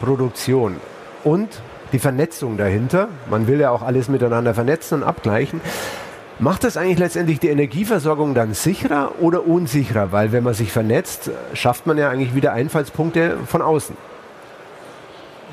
Produktion 0.00 0.76
und 1.24 1.60
die 1.92 1.98
Vernetzung 1.98 2.56
dahinter, 2.56 3.08
man 3.28 3.46
will 3.46 3.60
ja 3.60 3.70
auch 3.70 3.82
alles 3.82 4.08
miteinander 4.08 4.54
vernetzen 4.54 5.02
und 5.02 5.08
abgleichen, 5.08 5.60
macht 6.38 6.64
das 6.64 6.76
eigentlich 6.76 6.98
letztendlich 6.98 7.40
die 7.40 7.48
Energieversorgung 7.48 8.34
dann 8.34 8.54
sicherer 8.54 9.12
oder 9.20 9.46
unsicherer? 9.46 10.12
Weil 10.12 10.32
wenn 10.32 10.44
man 10.44 10.54
sich 10.54 10.72
vernetzt, 10.72 11.30
schafft 11.54 11.86
man 11.86 11.98
ja 11.98 12.10
eigentlich 12.10 12.34
wieder 12.34 12.52
Einfallspunkte 12.52 13.38
von 13.46 13.62
außen. 13.62 13.96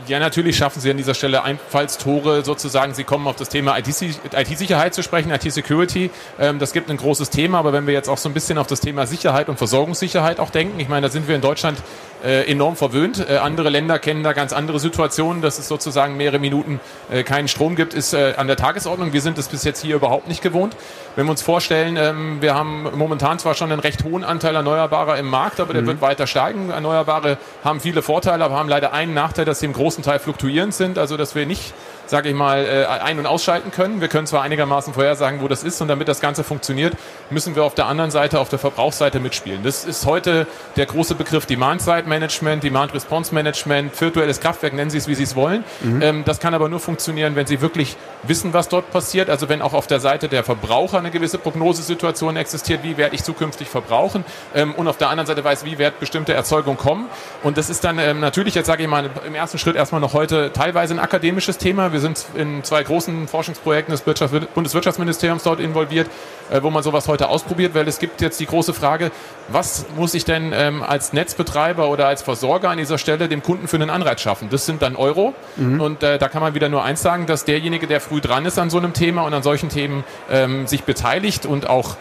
Ja, 0.08 0.20
natürlich 0.20 0.58
schaffen 0.58 0.82
Sie 0.82 0.92
an 0.92 0.98
dieser 0.98 1.14
Stelle 1.14 1.44
Einfallstore 1.44 2.44
sozusagen. 2.44 2.94
Sie 2.94 3.06
kommen 3.06 3.26
auf 3.26 3.38
das 3.38 3.48
Thema 3.48 3.78
IT-Sicherheit 3.78 4.94
zu 4.94 5.02
sprechen, 5.02 5.32
IT-Security. 5.32 6.10
Ähm, 6.40 6.60
das 6.60 6.74
gibt 6.74 6.90
ein 6.90 6.98
großes 6.98 7.30
Thema, 7.30 7.60
aber 7.60 7.72
wenn 7.72 7.88
wir 7.88 7.94
jetzt 7.94 8.10
auch 8.10 8.18
so 8.18 8.28
ein 8.28 8.34
bisschen 8.34 8.58
auf 8.58 8.68
das 8.68 8.82
Thema 8.82 9.08
Sicherheit 9.08 9.48
und 9.48 9.58
Versorgungssicherheit 9.58 10.42
auch 10.42 10.50
denken, 10.50 10.78
ich 10.82 10.90
meine, 10.90 11.08
da 11.08 11.12
sind 11.12 11.30
wir 11.30 11.36
in 11.36 11.42
Deutschland 11.42 11.78
äh, 12.24 12.50
enorm 12.50 12.76
verwöhnt. 12.76 13.28
Äh, 13.30 13.38
andere 13.38 13.70
Länder 13.70 14.00
kennen 14.00 14.24
da 14.24 14.34
ganz 14.34 14.54
andere 14.54 14.80
Situationen, 14.80 15.42
dass 15.42 15.60
es 15.60 15.68
sozusagen 15.68 16.18
mehrere 16.18 16.40
Minuten 16.40 16.80
äh, 17.12 17.24
keinen 17.24 17.48
Strom 17.48 17.76
gibt, 17.76 17.94
ist 17.94 18.14
äh, 18.14 18.34
an 18.38 18.48
der 18.48 18.56
Tagesordnung. 18.56 19.14
Wir 19.14 19.22
sind 19.22 19.38
es 19.38 19.48
bis 19.50 19.64
jetzt 19.64 19.82
hier 19.82 19.96
überhaupt 19.96 20.28
nicht 20.28 20.42
gewohnt. 20.42 20.76
Wenn 21.16 21.26
wir 21.26 21.32
uns 21.32 21.42
vorstellen, 21.42 21.98
ähm, 21.98 22.42
wir 22.42 22.56
haben 22.56 22.88
momentan 22.96 23.40
zwar 23.40 23.56
schon 23.56 23.72
einen 23.72 23.82
recht 23.82 24.04
hohen 24.04 24.24
Anteil 24.24 24.56
Erneuerbarer 24.56 25.18
im 25.18 25.28
Markt, 25.28 25.60
aber 25.60 25.74
der 25.74 25.84
mhm. 25.84 25.88
wird 25.88 26.02
weiter 26.02 26.28
steigen. 26.28 26.70
Erneuerbare 26.70 27.38
haben 27.64 27.80
viele 27.80 28.02
Vorteile, 28.02 28.44
aber 28.44 28.56
haben 28.56 28.70
leider 28.70 28.94
einen 28.94 29.14
Nachteil, 29.14 29.46
dass 29.46 29.60
sie 29.60 29.66
im 29.66 29.74
großen 29.74 30.04
Teil 30.04 30.20
fluktuierend 30.20 30.74
sind, 30.74 30.98
also 30.98 31.18
dass 31.18 31.36
wir 31.36 31.46
nicht 31.46 31.74
sage 32.06 32.30
ich 32.30 32.36
mal, 32.36 32.66
äh, 32.66 32.86
ein- 32.86 33.20
und 33.20 33.26
ausschalten 33.26 33.72
können. 33.72 34.02
Wir 34.02 34.08
können 34.08 34.28
zwar 34.28 34.42
einigermaßen 34.42 34.94
vorhersagen, 34.94 35.42
wo 35.42 35.48
das 35.48 35.64
ist 35.64 35.82
und 35.82 35.88
damit 35.88 36.08
das 36.08 36.22
Ganze 36.22 36.44
funktioniert, 36.44 36.94
müssen 37.30 37.56
wir 37.56 37.64
auf 37.64 37.76
der 37.76 37.88
anderen 37.88 38.12
Seite, 38.12 38.40
auf 38.40 38.50
der 38.50 38.60
Verbrauchsseite 38.60 39.20
mitspielen. 39.20 39.64
Das 39.64 39.86
ist 39.86 40.06
heute 40.06 40.48
der 40.76 40.86
große 40.86 41.16
Begriff 41.16 41.46
Demand-Side-Management, 41.46 42.64
Demand-Response-Management, 42.64 44.00
virtuelles 44.00 44.40
Kraftwerk, 44.40 44.74
nennen 44.74 44.90
Sie 44.90 44.98
es, 44.98 45.08
wie 45.08 45.16
Sie 45.16 45.24
es 45.24 45.36
wollen. 45.36 45.64
Mhm. 45.82 46.02
Ähm, 46.02 46.24
das 46.26 46.40
kann 46.40 46.54
aber 46.54 46.70
nur 46.70 46.80
funktionieren, 46.80 47.36
wenn 47.36 47.48
Sie 47.48 47.62
wirklich 47.62 47.96
wissen, 48.24 48.54
was 48.54 48.70
dort 48.70 48.92
passiert. 48.92 49.30
Also 49.30 49.50
wenn 49.50 49.62
auch 49.62 49.74
auf 49.74 49.88
der 49.88 50.00
Seite 50.00 50.28
der 50.28 50.44
Verbraucher 50.44 50.98
eine 50.98 51.12
gewisse 51.12 51.38
Prognosesituation 51.38 52.36
existiert, 52.36 52.84
wie 52.84 52.98
werde 52.98 53.16
ich 53.16 53.24
zukünftig 53.24 53.70
verbrauchen 53.70 54.26
ähm, 54.54 54.74
und 54.76 54.88
auf 54.88 54.98
der 54.98 55.10
anderen 55.10 55.28
Seite 55.28 55.44
weiß, 55.44 55.66
wie 55.66 55.78
wird 55.78 56.00
bestimmte 56.00 56.34
Erzeugung 56.34 56.78
kommen. 56.78 57.08
Und 57.44 57.58
das 57.58 57.70
ist 57.70 57.84
dann 57.84 58.00
ähm, 58.00 58.20
natürlich, 58.20 58.56
jetzt 58.56 58.68
sage 58.68 58.84
ich 58.84 58.90
mal, 58.90 59.10
im 59.26 59.36
ersten 59.36 59.58
Schritt 59.58 59.76
erstmal 59.76 60.02
noch 60.02 60.14
heute 60.14 60.52
teilweise 60.54 60.94
ein 60.94 61.00
akademisches 61.00 61.58
Thema. 61.58 61.93
Wir 61.94 62.00
sind 62.00 62.26
in 62.36 62.64
zwei 62.64 62.84
großen 62.84 63.28
Forschungsprojekten 63.28 63.92
des 63.92 64.02
Bundeswirtschaftsministeriums 64.02 65.44
dort 65.44 65.60
involviert, 65.60 66.10
äh, 66.52 66.62
wo 66.62 66.70
man 66.70 66.84
sowas 66.84 67.08
heute 67.08 67.30
ausprobiert, 67.30 67.74
weil 67.76 67.88
es 67.88 68.00
gibt 68.00 68.22
jetzt 68.22 68.40
die 68.40 68.46
große 68.46 68.74
Frage, 68.74 69.12
was 69.50 69.86
muss 69.96 70.14
ich 70.14 70.26
denn 70.26 70.52
ähm, 70.54 70.84
als 70.84 71.14
Netzbetreiber 71.14 71.90
oder 71.90 72.08
als 72.08 72.22
Versorger 72.22 72.70
an 72.70 72.78
dieser 72.78 72.98
Stelle 72.98 73.28
dem 73.28 73.44
Kunden 73.44 73.68
für 73.68 73.78
einen 73.78 73.90
Anreiz 73.90 74.22
schaffen? 74.22 74.50
Das 74.50 74.66
sind 74.66 74.82
dann 74.82 74.96
Euro 74.96 75.34
mhm. 75.56 75.80
und 75.80 76.04
äh, 76.04 76.18
da 76.18 76.28
kann 76.28 76.42
man 76.42 76.56
wieder 76.56 76.70
nur 76.70 76.84
eins 76.84 77.02
sagen, 77.02 77.26
dass 77.26 77.46
derjenige, 77.46 77.88
der 77.88 78.02
früh 78.02 78.20
dran 78.20 78.46
ist 78.46 78.60
an 78.60 78.70
so 78.70 78.78
einem 78.78 78.94
Thema 78.94 79.24
und 79.24 79.34
an 79.34 79.44
solchen 79.44 79.70
Themen 79.70 80.04
ähm, 80.30 80.68
sich 80.68 80.84
beteiligt 80.84 81.46
und 81.46 81.70
auch 81.70 81.96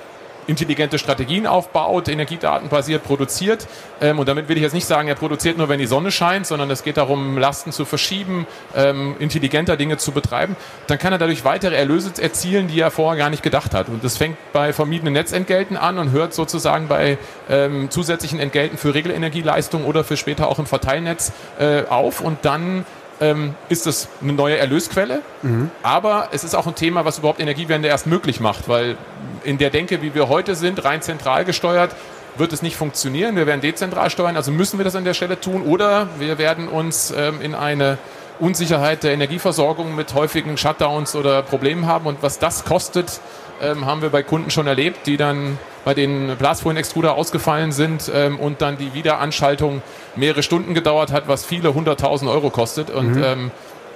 intelligente 0.47 0.99
Strategien 0.99 1.47
aufbaut, 1.47 2.09
energiedatenbasiert 2.09 3.05
produziert. 3.05 3.67
Ähm, 4.01 4.19
und 4.19 4.29
damit 4.29 4.49
will 4.49 4.57
ich 4.57 4.63
jetzt 4.63 4.75
nicht 4.75 4.87
sagen, 4.87 5.09
er 5.09 5.15
produziert 5.15 5.59
nur, 5.59 5.69
wenn 5.69 5.79
die 5.79 5.87
Sonne 5.87 6.11
scheint, 6.11 6.47
sondern 6.47 6.71
es 6.71 6.83
geht 6.83 6.97
darum, 6.97 7.39
Lasten 7.39 7.73
zu 7.73 7.85
verschieben, 7.85 8.47
ähm, 8.75 9.17
intelligenter 9.19 9.77
Dinge 9.77 9.97
zu 9.97 10.13
betreiben. 10.13 10.57
Dann 10.87 10.99
kann 10.99 11.13
er 11.13 11.19
dadurch 11.19 11.45
weitere 11.45 11.77
Erlöse 11.77 12.13
erzielen, 12.21 12.69
die 12.69 12.81
er 12.81 12.91
vorher 12.91 13.19
gar 13.19 13.31
nicht 13.31 13.43
gedacht 13.43 13.75
hat. 13.75 13.89
Und 13.89 14.03
das 14.05 14.17
fängt 14.17 14.37
bei 14.53 14.73
vermiedenen 14.73 15.13
Netzentgelten 15.13 15.77
an 15.77 15.99
und 15.99 16.11
hört 16.11 16.35
sozusagen 16.35 16.89
bei 16.89 17.19
ähm, 17.49 17.91
zusätzlichen 17.91 18.41
Entgelten 18.41 18.79
für 18.79 18.95
Regelenergieleistung 18.95 19.85
oder 19.85 20.05
für 20.05 20.17
später 20.17 20.49
auch 20.49 20.59
im 20.59 20.67
Verteilnetz 20.67 21.33
äh, 21.59 21.85
auf. 21.89 22.21
Und 22.21 22.39
dann 22.43 22.85
ähm, 23.23 23.55
ist 23.69 23.87
es 23.87 24.09
eine 24.21 24.33
neue 24.33 24.59
Erlösquelle. 24.59 25.23
Mhm. 25.43 25.71
Aber 25.83 26.29
es 26.33 26.45
ist 26.45 26.55
auch 26.55 26.67
ein 26.67 26.75
Thema, 26.75 27.05
was 27.05 27.19
überhaupt 27.19 27.41
Energiewende 27.41 27.89
erst 27.89 28.07
möglich 28.07 28.41
macht, 28.41 28.69
weil 28.69 28.97
in 29.45 29.59
der 29.59 29.71
Denke, 29.71 30.03
wie 30.03 30.15
wir 30.15 30.29
heute 30.29 30.55
sind, 30.55 30.85
rein 30.85 31.01
zentral 31.01 31.45
gesteuert, 31.45 31.95
wird 32.37 32.53
es 32.53 32.63
nicht 32.63 32.77
funktionieren. 32.77 33.37
Wir 33.37 33.47
werden 33.47 33.61
dezentral 33.61 34.11
steuern, 34.11 34.37
also 34.37 34.51
müssen 34.51 34.79
wir 34.79 34.85
das 34.85 34.97
an 34.97 35.05
der 35.05 35.15
Stelle 35.15 35.41
tun 35.41 35.63
oder 35.63 36.09
wir 36.19 36.39
werden 36.39 36.69
uns 36.69 37.13
ähm, 37.17 37.41
in 37.41 37.55
eine 37.55 37.99
Unsicherheit 38.41 39.05
der 39.05 39.13
Energieversorgung 39.13 39.95
mit 39.95 40.15
häufigen 40.15 40.57
Shutdowns 40.57 41.15
oder 41.15 41.43
Problemen 41.43 41.87
haben. 41.87 42.07
Und 42.07 42.23
was 42.23 42.39
das 42.39 42.65
kostet, 42.65 43.21
ähm, 43.61 43.87
haben 43.87 44.03
wir 44.03 44.09
bei 44.09 44.23
Kunden 44.23 44.51
schon 44.51 44.67
erlebt, 44.67 45.07
die 45.07 45.17
dann 45.17 45.59
bei 45.85 45.95
den 45.95 46.37
Blasfolien-Extruder 46.37 47.15
ausgefallen 47.15 47.73
sind 47.73 48.11
ähm, 48.15 48.39
und 48.39 48.63
dann 48.63 48.77
die 48.77 48.95
Wiederanschaltung 48.95 49.83
mehrere 50.17 50.43
Stunden 50.43 50.75
gedauert 50.75 51.13
hat, 51.13 51.29
was 51.29 51.45
viele 51.45 51.75
hunderttausend 51.75 52.31
Euro 52.31 52.51
kostet. 52.51 52.91
Und 52.91 53.17
mhm. 53.17 53.25
ähm, 53.25 53.51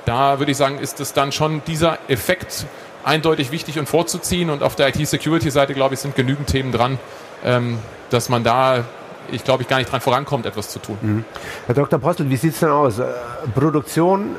da 0.04 0.38
würde 0.38 0.52
ich 0.52 0.58
sagen, 0.58 0.78
ist 0.78 1.00
es 1.00 1.12
dann 1.12 1.32
schon 1.32 1.62
dieser 1.66 1.98
Effekt 2.08 2.66
eindeutig 3.04 3.52
wichtig 3.52 3.78
und 3.78 3.88
vorzuziehen. 3.88 4.50
Und 4.50 4.62
auf 4.62 4.76
der 4.76 4.88
IT-Security-Seite, 4.88 5.74
glaube 5.74 5.94
ich, 5.94 6.00
sind 6.00 6.16
genügend 6.16 6.48
Themen 6.48 6.72
dran, 6.72 6.98
ähm, 7.44 7.78
dass 8.10 8.28
man 8.28 8.44
da 8.44 8.84
ich 9.32 9.42
glaube 9.42 9.64
ich 9.64 9.68
gar 9.68 9.78
nicht 9.78 9.90
dran 9.90 10.00
vorankommt, 10.00 10.46
etwas 10.46 10.70
zu 10.70 10.78
tun. 10.78 10.98
Mhm. 11.00 11.24
Herr 11.66 11.74
Dr. 11.74 11.98
Postel, 11.98 12.30
wie 12.30 12.36
sieht 12.36 12.54
es 12.54 12.60
denn 12.60 12.68
aus? 12.68 13.00
Äh, 13.00 13.06
Produktion 13.54 14.36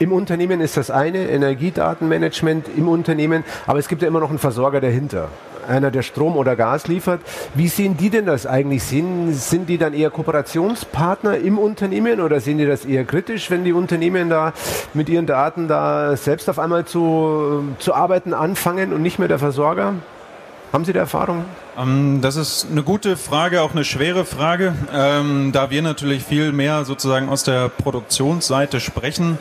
im 0.00 0.12
Unternehmen 0.12 0.60
ist 0.60 0.76
das 0.76 0.90
eine, 0.90 1.28
Energiedatenmanagement 1.30 2.66
im 2.76 2.88
Unternehmen, 2.88 3.44
aber 3.66 3.78
es 3.78 3.88
gibt 3.88 4.02
ja 4.02 4.08
immer 4.08 4.20
noch 4.20 4.28
einen 4.28 4.38
Versorger 4.38 4.80
dahinter 4.80 5.28
einer, 5.66 5.90
der 5.90 6.02
Strom 6.02 6.36
oder 6.36 6.56
Gas 6.56 6.86
liefert. 6.86 7.20
Wie 7.54 7.68
sehen 7.68 7.96
die 7.96 8.10
denn 8.10 8.26
das 8.26 8.46
eigentlich? 8.46 8.82
Sind, 8.84 9.34
sind 9.34 9.68
die 9.68 9.78
dann 9.78 9.94
eher 9.94 10.10
Kooperationspartner 10.10 11.38
im 11.38 11.58
Unternehmen 11.58 12.20
oder 12.20 12.40
sehen 12.40 12.58
die 12.58 12.66
das 12.66 12.84
eher 12.84 13.04
kritisch, 13.04 13.50
wenn 13.50 13.64
die 13.64 13.72
Unternehmen 13.72 14.30
da 14.30 14.52
mit 14.94 15.08
ihren 15.08 15.26
Daten 15.26 15.68
da 15.68 16.16
selbst 16.16 16.48
auf 16.48 16.58
einmal 16.58 16.84
zu, 16.84 17.64
zu 17.78 17.94
arbeiten 17.94 18.34
anfangen 18.34 18.92
und 18.92 19.02
nicht 19.02 19.18
mehr 19.18 19.28
der 19.28 19.38
Versorger? 19.38 19.94
Haben 20.72 20.84
Sie 20.84 20.92
da 20.92 21.00
Erfahrung? 21.00 21.44
Ähm, 21.78 22.20
das 22.20 22.36
ist 22.36 22.66
eine 22.70 22.82
gute 22.82 23.16
Frage, 23.16 23.62
auch 23.62 23.72
eine 23.72 23.84
schwere 23.84 24.24
Frage, 24.24 24.74
ähm, 24.92 25.52
da 25.52 25.70
wir 25.70 25.80
natürlich 25.80 26.24
viel 26.24 26.52
mehr 26.52 26.84
sozusagen 26.84 27.28
aus 27.28 27.44
der 27.44 27.68
Produktionsseite 27.68 28.80
sprechen. 28.80 29.38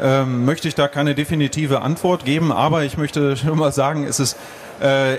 Ähm, 0.00 0.44
möchte 0.44 0.68
ich 0.68 0.76
da 0.76 0.86
keine 0.86 1.16
definitive 1.16 1.82
Antwort 1.82 2.24
geben, 2.24 2.52
aber 2.52 2.84
ich 2.84 2.96
möchte 2.96 3.36
schon 3.36 3.58
mal 3.58 3.72
sagen, 3.72 4.04
es 4.04 4.20
ist 4.20 4.36
äh, 4.80 5.18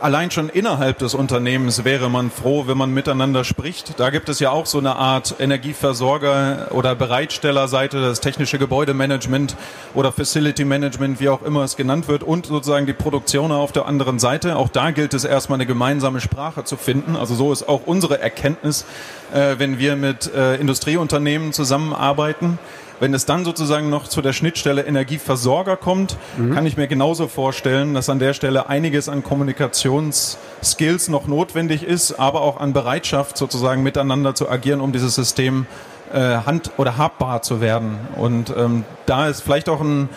allein 0.00 0.30
schon 0.30 0.48
innerhalb 0.50 0.98
des 0.98 1.14
Unternehmens 1.14 1.84
wäre 1.84 2.10
man 2.10 2.30
froh, 2.30 2.66
wenn 2.66 2.76
man 2.76 2.92
miteinander 2.92 3.42
spricht. 3.44 3.98
Da 3.98 4.10
gibt 4.10 4.28
es 4.28 4.38
ja 4.38 4.50
auch 4.50 4.66
so 4.66 4.78
eine 4.78 4.96
Art 4.96 5.36
Energieversorger 5.38 6.68
oder 6.72 6.94
Bereitstellerseite, 6.94 8.00
das 8.00 8.20
technische 8.20 8.58
Gebäudemanagement 8.58 9.56
oder 9.94 10.12
Facility 10.12 10.64
Management, 10.64 11.20
wie 11.20 11.30
auch 11.30 11.42
immer 11.42 11.64
es 11.64 11.76
genannt 11.76 12.08
wird, 12.08 12.22
und 12.22 12.46
sozusagen 12.46 12.86
die 12.86 12.92
Produktion 12.92 13.50
auf 13.50 13.72
der 13.72 13.86
anderen 13.86 14.18
Seite. 14.18 14.56
Auch 14.56 14.68
da 14.68 14.90
gilt 14.90 15.14
es 15.14 15.24
erstmal 15.24 15.56
eine 15.56 15.66
gemeinsame 15.66 16.20
Sprache 16.20 16.64
zu 16.64 16.76
finden. 16.76 17.16
Also 17.16 17.34
so 17.34 17.52
ist 17.52 17.68
auch 17.68 17.82
unsere 17.86 18.20
Erkenntnis, 18.20 18.84
äh, 19.32 19.54
wenn 19.58 19.78
wir 19.78 19.96
mit 19.96 20.32
äh, 20.34 20.56
Industrieunternehmen 20.56 21.52
zusammenarbeiten. 21.52 22.58
Wenn 23.00 23.14
es 23.14 23.26
dann 23.26 23.44
sozusagen 23.44 23.90
noch 23.90 24.08
zu 24.08 24.22
der 24.22 24.32
Schnittstelle 24.32 24.82
Energieversorger 24.82 25.76
kommt, 25.76 26.16
mhm. 26.36 26.54
kann 26.54 26.66
ich 26.66 26.76
mir 26.76 26.88
genauso 26.88 27.28
vorstellen, 27.28 27.94
dass 27.94 28.08
an 28.08 28.18
der 28.18 28.34
Stelle 28.34 28.68
einiges 28.68 29.08
an 29.08 29.22
Kommunikationsskills 29.22 31.08
noch 31.08 31.26
notwendig 31.26 31.82
ist, 31.84 32.12
aber 32.12 32.40
auch 32.40 32.58
an 32.58 32.72
Bereitschaft 32.72 33.36
sozusagen 33.36 33.82
miteinander 33.82 34.34
zu 34.34 34.48
agieren, 34.48 34.80
um 34.80 34.92
dieses 34.92 35.14
System 35.14 35.66
äh, 36.12 36.18
hand- 36.18 36.72
oder 36.76 36.96
habbar 36.96 37.42
zu 37.42 37.60
werden. 37.60 37.98
Und 38.16 38.52
ähm, 38.56 38.84
da 39.06 39.28
ist 39.28 39.42
vielleicht 39.42 39.68
auch 39.68 39.80
ein 39.80 40.08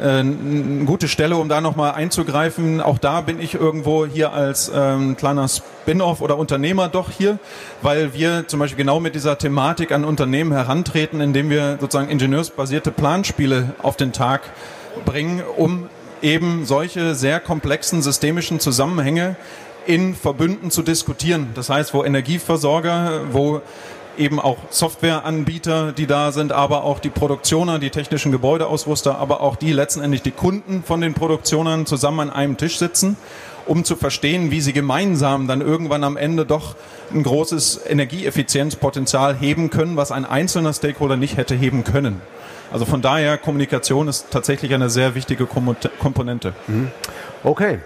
eine 0.00 0.84
gute 0.86 1.08
Stelle, 1.08 1.36
um 1.36 1.48
da 1.48 1.60
nochmal 1.60 1.92
einzugreifen. 1.92 2.80
Auch 2.80 2.98
da 2.98 3.20
bin 3.20 3.40
ich 3.40 3.54
irgendwo 3.54 4.06
hier 4.06 4.32
als 4.32 4.70
ähm, 4.74 5.16
kleiner 5.16 5.46
Spin-off 5.48 6.20
oder 6.20 6.38
Unternehmer 6.38 6.88
doch 6.88 7.10
hier, 7.10 7.38
weil 7.82 8.14
wir 8.14 8.48
zum 8.48 8.60
Beispiel 8.60 8.78
genau 8.78 9.00
mit 9.00 9.14
dieser 9.14 9.38
Thematik 9.38 9.92
an 9.92 10.04
Unternehmen 10.04 10.52
herantreten, 10.52 11.20
indem 11.20 11.50
wir 11.50 11.78
sozusagen 11.80 12.10
ingenieursbasierte 12.10 12.90
Planspiele 12.90 13.74
auf 13.82 13.96
den 13.96 14.12
Tag 14.12 14.42
bringen, 15.04 15.42
um 15.56 15.88
eben 16.22 16.64
solche 16.64 17.14
sehr 17.14 17.40
komplexen 17.40 18.02
systemischen 18.02 18.60
Zusammenhänge 18.60 19.36
in 19.86 20.14
Verbünden 20.14 20.70
zu 20.70 20.82
diskutieren. 20.82 21.48
Das 21.54 21.70
heißt, 21.70 21.94
wo 21.94 22.04
Energieversorger, 22.04 23.22
wo 23.32 23.62
eben 24.20 24.38
auch 24.38 24.58
Softwareanbieter, 24.70 25.92
die 25.92 26.06
da 26.06 26.30
sind, 26.30 26.52
aber 26.52 26.84
auch 26.84 26.98
die 27.00 27.08
Produktioner, 27.08 27.78
die 27.78 27.90
technischen 27.90 28.30
Gebäudeausrüster, 28.30 29.18
aber 29.18 29.40
auch 29.40 29.56
die 29.56 29.72
letztendlich 29.72 30.22
die 30.22 30.30
Kunden 30.30 30.84
von 30.84 31.00
den 31.00 31.14
Produktionern 31.14 31.86
zusammen 31.86 32.20
an 32.20 32.30
einem 32.30 32.56
Tisch 32.56 32.78
sitzen, 32.78 33.16
um 33.66 33.84
zu 33.84 33.96
verstehen, 33.96 34.50
wie 34.50 34.60
sie 34.60 34.72
gemeinsam 34.72 35.48
dann 35.48 35.62
irgendwann 35.62 36.04
am 36.04 36.16
Ende 36.16 36.44
doch 36.44 36.76
ein 37.12 37.22
großes 37.22 37.80
Energieeffizienzpotenzial 37.88 39.34
heben 39.36 39.70
können, 39.70 39.96
was 39.96 40.12
ein 40.12 40.24
einzelner 40.24 40.72
Stakeholder 40.72 41.16
nicht 41.16 41.36
hätte 41.36 41.54
heben 41.54 41.82
können. 41.82 42.20
Also 42.72 42.84
von 42.84 43.02
daher, 43.02 43.36
Kommunikation 43.38 44.06
ist 44.06 44.30
tatsächlich 44.30 44.72
eine 44.74 44.90
sehr 44.90 45.14
wichtige 45.14 45.46
Komponente. 45.46 46.52
Mhm. 46.68 46.90
Okay. 47.42 47.80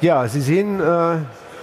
Ja, 0.00 0.26
Sie 0.26 0.40
sehen, 0.40 0.80
äh 0.80 1.18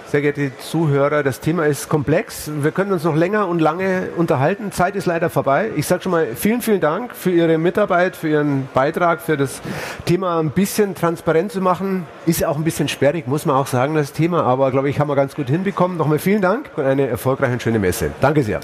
sehr 0.09 0.21
geehrte 0.21 0.51
Zuhörer, 0.59 1.21
das 1.21 1.41
Thema 1.41 1.65
ist 1.65 1.89
komplex. 1.89 2.49
Wir 2.61 2.71
können 2.71 2.93
uns 2.93 3.03
noch 3.03 3.15
länger 3.15 3.47
und 3.47 3.59
lange 3.59 4.09
unterhalten. 4.15 4.71
Zeit 4.71 4.95
ist 4.95 5.05
leider 5.05 5.29
vorbei. 5.29 5.69
Ich 5.75 5.85
sage 5.85 6.03
schon 6.03 6.13
mal 6.13 6.27
vielen, 6.35 6.61
vielen 6.61 6.79
Dank 6.79 7.13
für 7.13 7.31
Ihre 7.31 7.57
Mitarbeit, 7.57 8.15
für 8.15 8.29
Ihren 8.29 8.69
Beitrag, 8.73 9.21
für 9.21 9.35
das 9.35 9.61
Thema 10.05 10.39
ein 10.39 10.51
bisschen 10.51 10.95
transparent 10.95 11.51
zu 11.51 11.59
machen. 11.59 12.05
Ist 12.25 12.39
ja 12.39 12.47
auch 12.47 12.57
ein 12.57 12.63
bisschen 12.63 12.87
sperrig, 12.87 13.27
muss 13.27 13.45
man 13.45 13.57
auch 13.57 13.67
sagen, 13.67 13.95
das 13.95 14.13
Thema. 14.13 14.43
Aber 14.43 14.71
glaube 14.71 14.89
ich, 14.89 14.99
haben 14.99 15.09
wir 15.09 15.15
ganz 15.15 15.35
gut 15.35 15.49
hinbekommen. 15.49 15.97
Nochmal 15.97 16.19
vielen 16.19 16.41
Dank 16.41 16.69
und 16.77 16.85
eine 16.85 17.07
erfolgreiche 17.07 17.53
und 17.53 17.61
schöne 17.61 17.79
Messe. 17.79 18.11
Danke 18.21 18.43
sehr. 18.43 18.61